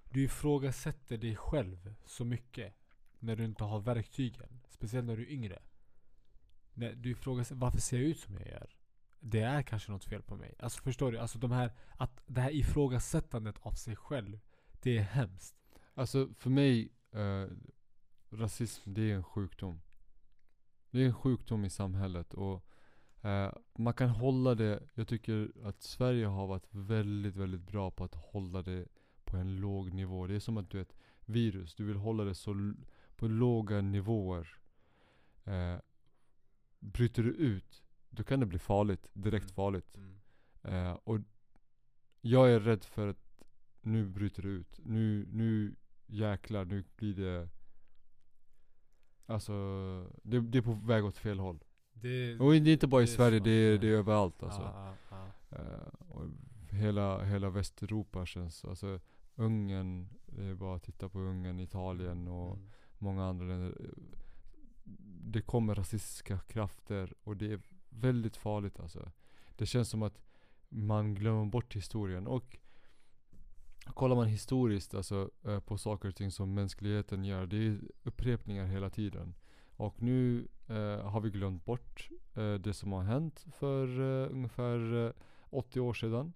[0.10, 2.74] du ifrågasätter dig själv så mycket
[3.20, 4.60] när du inte har verktygen.
[4.70, 5.62] Speciellt när du är yngre.
[6.74, 8.76] När du ifrågasätter, varför ser jag ut som jag gör?
[9.20, 10.54] Det är kanske något fel på mig.
[10.60, 11.18] Alltså förstår du?
[11.18, 14.40] Alltså de här, att det här ifrågasättandet av sig själv,
[14.82, 15.56] det är hemskt.
[15.94, 17.48] Alltså för mig, eh,
[18.30, 19.82] rasism det är en sjukdom.
[20.92, 22.66] Det är en sjukdom i samhället och
[23.24, 28.04] eh, man kan hålla det, jag tycker att Sverige har varit väldigt, väldigt bra på
[28.04, 28.88] att hålla det
[29.24, 30.28] på en låg nivå.
[30.28, 30.96] Det är som att du är ett
[31.26, 32.74] virus, du vill hålla det så
[33.16, 34.58] på låga nivåer.
[35.44, 35.78] Eh,
[36.80, 39.56] bryter du ut, då kan det bli farligt, direkt Mm.
[39.56, 39.98] farligt.
[40.62, 41.20] Eh, och
[42.22, 43.44] jag är rädd för att
[43.82, 44.80] nu bryter det ut.
[44.84, 47.50] Nu, nu jäklar, nu blir det
[49.26, 49.54] Alltså,
[50.24, 51.64] det, det är på väg åt fel håll.
[51.94, 54.62] Det, Och det är inte bara i det Sverige, det är, det är överallt alltså.
[54.62, 55.28] Ja, ja.
[55.58, 56.26] Eh, och
[56.70, 59.00] hela, hela Västeuropa känns, alltså
[59.36, 62.70] Ungern, det är bara att titta på Ungern, Italien och Mm.
[62.98, 63.78] många andra länder.
[65.26, 69.12] Det kommer rasistiska krafter och det är väldigt farligt alltså.
[69.56, 70.20] Det känns som att
[70.70, 72.28] man glömmer bort historien.
[72.28, 72.58] Och
[73.86, 78.66] kollar man historiskt alltså, eh, på saker och ting som mänskligheten gör, det är upprepningar
[78.66, 79.34] hela tiden.
[79.76, 85.06] Och nu eh, har vi glömt bort eh, det som har hänt för eh, ungefär
[85.06, 85.12] eh,
[85.50, 86.34] 80 år sedan.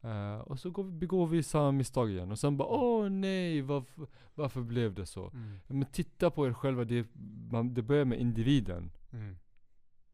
[0.00, 2.30] Eh, och så vi, begår vi samma misstag igen.
[2.30, 5.30] Och sen bara åh nej, varför, varför blev det så?
[5.30, 5.58] Mm.
[5.66, 7.06] Men titta på er själva, det,
[7.50, 8.90] man, det börjar med individen.
[9.12, 9.36] Mm.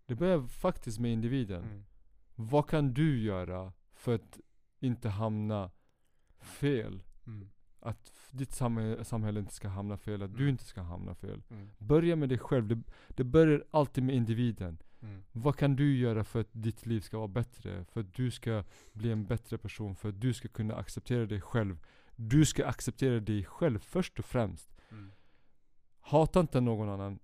[0.06, 1.64] Det börjar faktiskt med individen.
[1.64, 1.84] Mm.
[2.34, 4.40] Vad kan du göra för att
[4.80, 5.70] inte hamna
[6.38, 7.02] fel?
[7.26, 7.48] Mm.
[7.86, 10.48] Att ditt samhälle, samhälle inte ska hamna fel, att du Mm.
[10.48, 11.42] inte ska hamna fel.
[11.50, 11.68] Mm.
[11.78, 12.66] Börja med dig själv.
[12.68, 14.78] Det, det börjar alltid med individen.
[15.02, 15.22] Mm.
[15.32, 17.84] Vad kan du göra för att ditt liv ska vara bättre?
[17.84, 19.96] För att du ska bli en bättre person?
[19.96, 21.78] För att du ska kunna acceptera dig själv?
[22.16, 24.76] Du ska acceptera dig själv först och främst.
[24.90, 25.12] Mm.
[26.00, 27.18] Hata inte någon annan.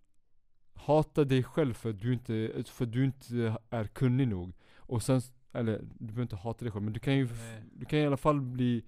[0.75, 4.53] Hata dig själv för att du inte, för du inte är kunnig nog.
[4.77, 5.21] Och sen,
[5.53, 7.63] eller du behöver inte hata dig själv men du kan ju, Nej.
[7.73, 8.85] du kan i alla fall bli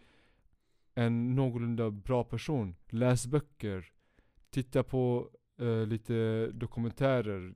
[0.95, 2.76] en någorlunda bra person.
[2.88, 3.92] Läs böcker.
[4.51, 5.30] Titta på
[5.61, 7.55] uh, lite dokumentärer.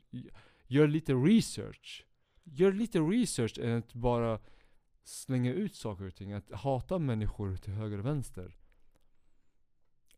[0.67, 2.07] Gör lite research.
[2.45, 4.41] Gör lite research än att bara
[5.05, 6.33] slänga ut saker och ting.
[6.33, 8.59] Att hata människor till höger och vänster.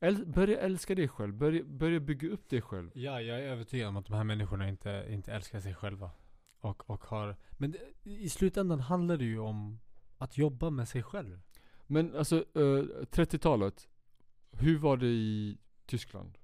[0.01, 1.35] Äl- börja älska dig själv.
[1.35, 2.91] Börja, börja bygga upp dig själv.
[2.95, 6.11] Ja, jag är övertygad om att de här människorna inte, inte älskar sig själva.
[6.61, 7.37] Och, och har...
[7.53, 9.81] Men det, i slutändan handlar det ju om
[10.19, 11.41] att jobba med sig själv.
[11.91, 13.89] Men alltså, eh, 30-talet.
[14.51, 16.39] Hur var det i Tyskland?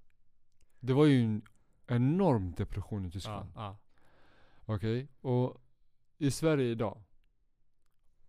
[0.81, 1.43] Det var ju en
[1.87, 3.53] enorm depression i Ja, Tyskland.
[3.55, 3.77] ja.
[4.65, 5.09] Okej?
[5.21, 5.63] Och
[6.19, 7.03] i Sverige idag.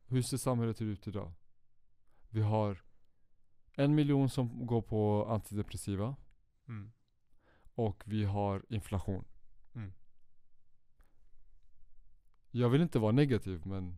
[0.06, 1.34] Hur ser samhället ut idag?
[2.30, 2.82] Vi har
[3.74, 6.16] en miljon som går på antidepressiva.
[6.68, 6.92] Mm.
[7.76, 9.26] Och vi har inflation.
[9.76, 9.94] Mm.
[12.52, 13.98] Jag vill inte vara negativ men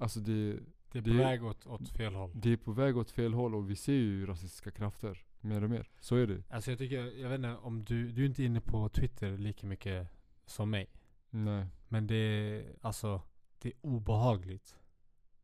[0.00, 0.58] Alltså det,
[0.92, 2.30] Det är på Det- väg åt, åt fel håll.
[2.34, 5.24] det är på väg åt fel håll och vi ser ju rasistiska krafter.
[5.40, 5.88] Mer och mer.
[6.00, 6.42] Så är det.
[6.50, 9.66] Alltså jag tycker, jag vet inte om du, du är inte inne på Twitter lika
[9.66, 10.08] mycket
[10.46, 10.86] som mig.
[11.30, 11.66] Nej.
[11.88, 13.22] Men det är, alltså,
[13.58, 14.78] det är obehagligt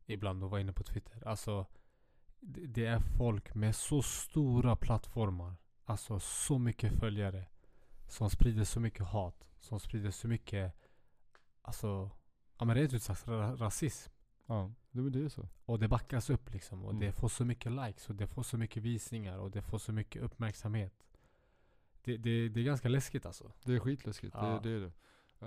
[0.05, 1.27] ibland att vara inne på Twitter.
[1.27, 1.65] Alltså,
[2.39, 5.55] det, det är folk med så stora plattformar.
[5.85, 7.45] Alltså så mycket följare.
[8.07, 9.49] Som sprider så mycket hat.
[9.59, 10.73] Som sprider så mycket,
[11.61, 12.11] alltså,
[12.59, 14.11] ja men rent ut sagt ra- rasism.
[14.45, 15.47] Ja, det, det är så.
[15.65, 16.83] Och det backas upp liksom.
[16.85, 16.99] Och Mm.
[17.05, 19.91] det får så mycket likes och det får så mycket visningar och det får så
[19.91, 20.93] mycket uppmärksamhet.
[22.03, 23.51] Det, det, det är ganska läskigt alltså.
[23.63, 24.59] Det är skitläskigt, Ja.
[24.63, 24.91] det, det är det.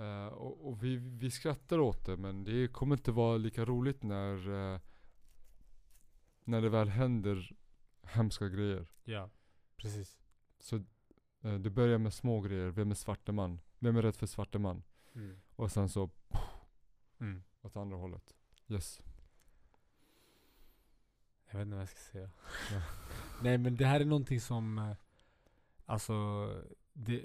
[0.01, 4.03] Eh, och och vi, vi skrattar åt det men det kommer inte vara lika roligt
[4.03, 4.79] när eh,
[6.43, 7.51] När det väl händer
[8.03, 8.87] hemska grejer.
[9.03, 9.29] Ja,
[9.75, 10.19] precis.
[10.59, 10.75] Så
[11.41, 12.69] eh, det börjar med små grejer.
[12.69, 13.59] Vem är svarte man?
[13.79, 14.83] Vem är rädd för svarte man?
[15.15, 15.41] Mm.
[15.55, 16.09] Och sen så
[17.19, 17.43] Mm.
[17.61, 18.33] åt andra hållet.
[18.69, 19.01] Yes.
[21.51, 22.29] Jag vet inte vad jag ska säga.
[23.43, 24.95] Nej men det här är någonting som, eh,
[25.85, 26.13] alltså,
[26.93, 27.23] det,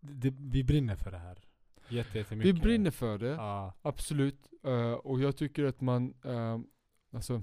[0.00, 1.38] det, vi brinner för det här.
[1.88, 2.62] Jätte, Vi jättemycket.
[2.62, 3.26] brinner för det.
[3.26, 3.74] Ja.
[3.82, 4.48] Absolut.
[4.62, 6.58] Eh, och jag tycker att man, uh,
[7.10, 7.42] alltså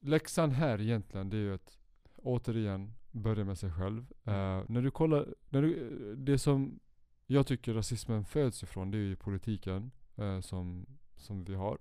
[0.00, 1.78] Läxan här egentligen det är ju att
[2.16, 4.06] återigen börja med sig själv.
[4.24, 6.80] Eh, när du kollar, när du, det som
[7.26, 9.90] jag tycker rasismen föds ifrån det är ju politiken
[10.42, 11.78] som, som vi har.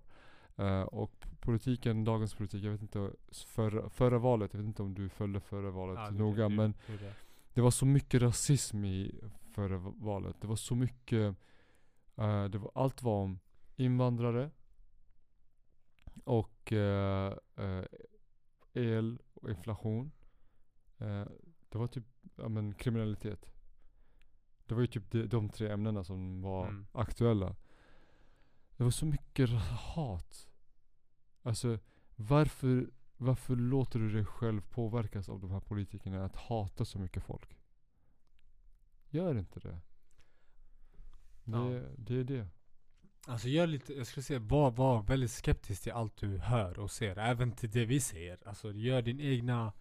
[0.57, 3.11] Eh, och politiken, dagens politik, jag vet inte,
[3.47, 6.55] förra, förra valet, jag vet inte om du följde förra valet Ja, det- noga det-
[6.55, 7.13] men det- det-
[7.53, 10.35] det var så mycket rasism i förra va- valet.
[10.41, 11.35] Det var så mycket,
[12.15, 13.39] eh, det var, allt var om
[13.75, 14.51] invandrare
[16.23, 17.33] och eh,
[18.73, 20.11] el och inflation.
[21.69, 22.03] Det var typ,
[22.35, 23.51] ja men kriminalitet.
[24.65, 26.87] Det var ju typ de, de tre ämnena som var Mm.
[26.91, 27.55] aktuella.
[28.77, 29.49] Det var så mycket
[29.95, 30.47] hat.
[31.41, 31.79] Alltså
[32.15, 37.23] varför, varför låter du dig själv påverkas av de här politikerna att hata så mycket
[37.23, 37.57] folk?
[39.09, 39.79] Gör inte det.
[41.43, 41.81] Det, Ja.
[41.97, 42.47] det är det.
[43.27, 46.91] Alltså gör lite, jag skulle säga var, var väldigt skeptisk till allt du hör och
[46.91, 47.17] ser.
[47.17, 48.37] Även till det vi säger.
[48.45, 49.73] Alltså gör din egna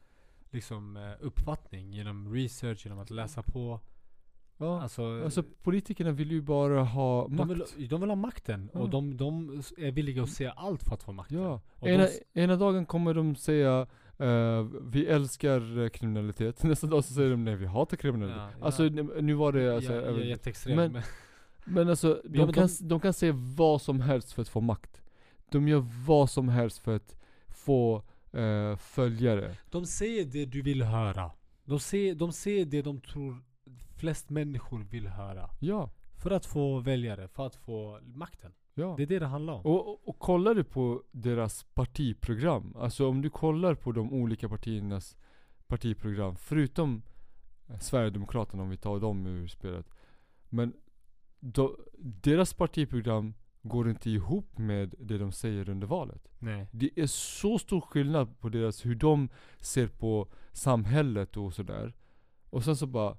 [0.50, 3.80] liksom, eh, uppfattning genom research, genom att läsa på.
[4.58, 7.50] Ja, Alltså, alltså politikerna vill ju bara ha de, makt.
[7.76, 8.70] vill, de vill ha makten.
[8.74, 8.80] Ja.
[8.80, 11.38] Och de, de är villiga att säga allt för att få makten.
[11.42, 13.86] Ja, ena, de ena dagen kommer de säga
[14.18, 16.62] eh, vi älskar eh, kriminalitet.
[16.62, 18.42] Nästa dag så säger de nej vi hatar kriminalitet.
[18.60, 18.66] Ja.
[18.66, 18.82] Alltså
[19.20, 20.76] nu, var det alltså, jag, jag är jätteextrem.
[20.76, 21.02] Men-
[21.64, 24.60] Men, alltså, de, men kan, de- de kan säga vad som helst för att få
[24.60, 25.02] makt.
[25.50, 27.16] De gör vad som helst för att
[27.48, 28.02] få
[28.32, 29.56] eh, följare.
[29.70, 31.30] de säger det du vill höra.
[31.64, 33.36] De säger, de säger det de tror
[34.04, 35.50] flest människor vill höra.
[35.60, 35.90] Ja,
[36.22, 38.52] För att få väljare, för att få makten.
[38.74, 38.94] ja.
[38.96, 39.60] Det är det det handlar om.
[39.60, 44.48] Och, och, och kollar du på deras partiprogram, alltså om du kollar på de olika
[44.48, 45.16] partiernas
[45.66, 47.02] partiprogram, förutom
[47.68, 49.86] eh, Sverigedemokraterna om vi tar dem ur spelet.
[50.48, 50.72] Men
[51.40, 56.28] då, deras partiprogram går inte ihop med det de säger under valet.
[56.38, 56.66] Nej.
[56.72, 59.28] Det är så stor skillnad på deras, hur de
[59.58, 61.94] ser på samhället och sådär.
[62.50, 63.16] Och sen så bara,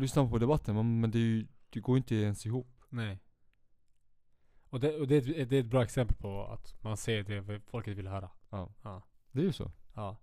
[0.00, 2.80] lyssnar på debatten, men, men det, är ju, det går inte ens ihop.
[2.88, 3.18] Nej.
[4.70, 7.22] Och, det, och det, är ett- det är ett bra exempel på att man säger
[7.22, 8.30] det folket vill höra.
[8.50, 8.72] Ja.
[8.82, 9.02] Ja.
[9.32, 9.70] Det är ju så.
[9.94, 10.16] ja.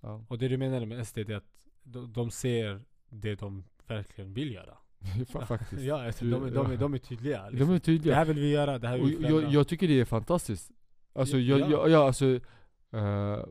[0.00, 0.24] Ja.
[0.28, 4.34] Och det du menar med SD det är att de, de ser det de verkligen
[4.34, 4.78] vill göra.
[5.04, 5.82] Fa- Faktiskt.
[5.84, 7.42] Ja, alltså, de, är- de, är- de är tydliga.
[7.44, 7.70] De Liksom.
[7.70, 8.14] är Det tydliga.
[8.14, 10.70] här vill vi göra, det här vill vi jag, jag tycker det är fantastiskt.
[11.12, 11.70] Alltså Ja, jag, ja.
[11.70, 12.26] jag, ja, alltså
[12.90, 13.44] eh,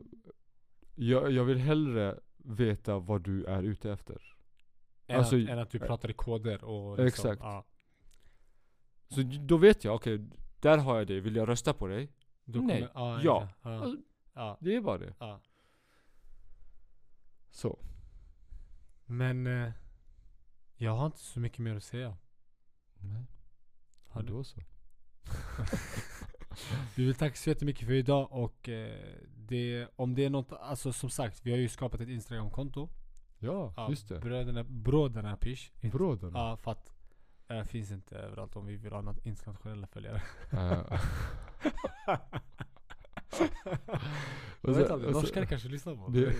[0.94, 4.33] jag, jag vill hellre veta vad du är ute efter.
[5.06, 7.42] Än, alltså- att, än att du pratar i koder och liksom, Exakt.
[7.42, 7.64] Ja,
[9.08, 10.26] Så då vet jag, okej,
[10.60, 11.20] där har jag det.
[11.20, 12.12] Vill jag rösta på dig?
[12.44, 12.88] då Nej.
[12.88, 13.48] Kommer, ja, Ja.
[13.62, 14.02] ja, Alltså,
[14.34, 15.14] ja, Det är bara det.
[17.50, 17.78] Så.
[19.06, 19.72] Men eh,
[20.76, 22.16] jag har inte så mycket mer att säga.
[22.98, 23.24] Nej.
[24.06, 24.28] Har du?
[24.32, 24.60] Då så.
[26.96, 30.92] Vi vill tacka så jättemycket för idag och eh, det, om det är något, alltså
[30.92, 32.88] som sagt, vi har ju skapat ett Instagramkonto.
[33.44, 34.18] Ja, Ja, just det.
[34.20, 35.70] Bröderna, bröderna Pish.
[35.92, 36.30] Bråden.
[36.34, 36.90] Ja, för att
[37.46, 40.22] det finns inte överallt om vi vill ha internationella följare.
[44.60, 46.34] Jag vet så- aldrig, norskar kanske lyssnar på det,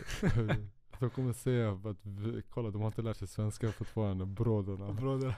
[1.01, 4.93] de kommer säga att vi, kolla de har inte lärt sig svenska fortfarande, bråderna.
[4.93, 5.35] Bröderna.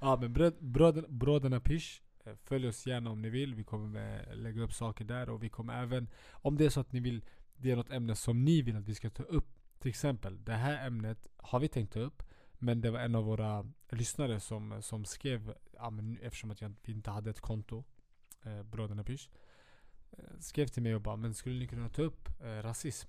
[0.00, 2.00] Ja men bröd, bröderna, bröderna Pish.
[2.24, 3.54] eh, Följ oss gärna om ni vill.
[3.54, 6.80] Vi kommer med, lägga upp saker där och vi kommer även, om det är så
[6.80, 7.24] att ni vill,
[7.56, 9.48] det är något ämne som ni vill att vi ska ta upp.
[9.78, 12.22] Till exempel, det här ämnet har vi tänkt upp.
[12.58, 16.74] Men det var en av våra lyssnare som, som skrev, ja, men eftersom att jag,
[16.84, 17.84] inte hade ett konto,
[18.42, 19.28] eh, Bröderna Pish.
[20.10, 23.08] Eh, skrev till mig och bara, men skulle ni kunna ta upp eh, rasism?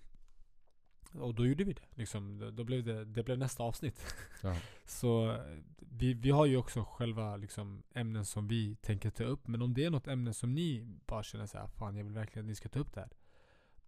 [1.14, 1.86] Och då gjorde vi det.
[1.96, 4.16] Liksom, då, blev det, det blev nästa avsnitt.
[4.44, 4.58] Ja.
[4.86, 5.38] Så
[5.78, 9.48] vi, vi har ju också själva liksom, ämnen som vi tänker ta upp.
[9.48, 12.14] Men om det är något ämne som ni bara känner så här, fan jag vill
[12.14, 13.10] verkligen att ni ska ta upp det här.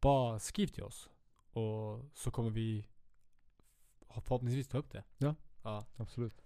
[0.02, 1.10] Bara skriv till oss.
[1.60, 2.88] Och så kommer vi
[4.10, 5.04] förhoppningsvis ta upp det.
[5.18, 5.36] Ja.
[5.64, 5.86] ja.
[5.96, 6.42] Absolut.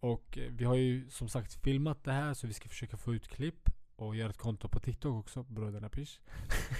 [0.00, 3.14] Och eh, vi har ju som sagt filmat det här så vi ska försöka få
[3.14, 3.70] ut klipp.
[3.96, 6.20] och gör ett konto på TikTok också, Bröderna Pish.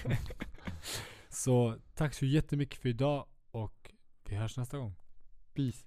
[1.29, 3.93] så tack så jättemycket för idag och
[4.25, 4.95] vi hörs nästa gång.
[5.55, 5.87] Peace.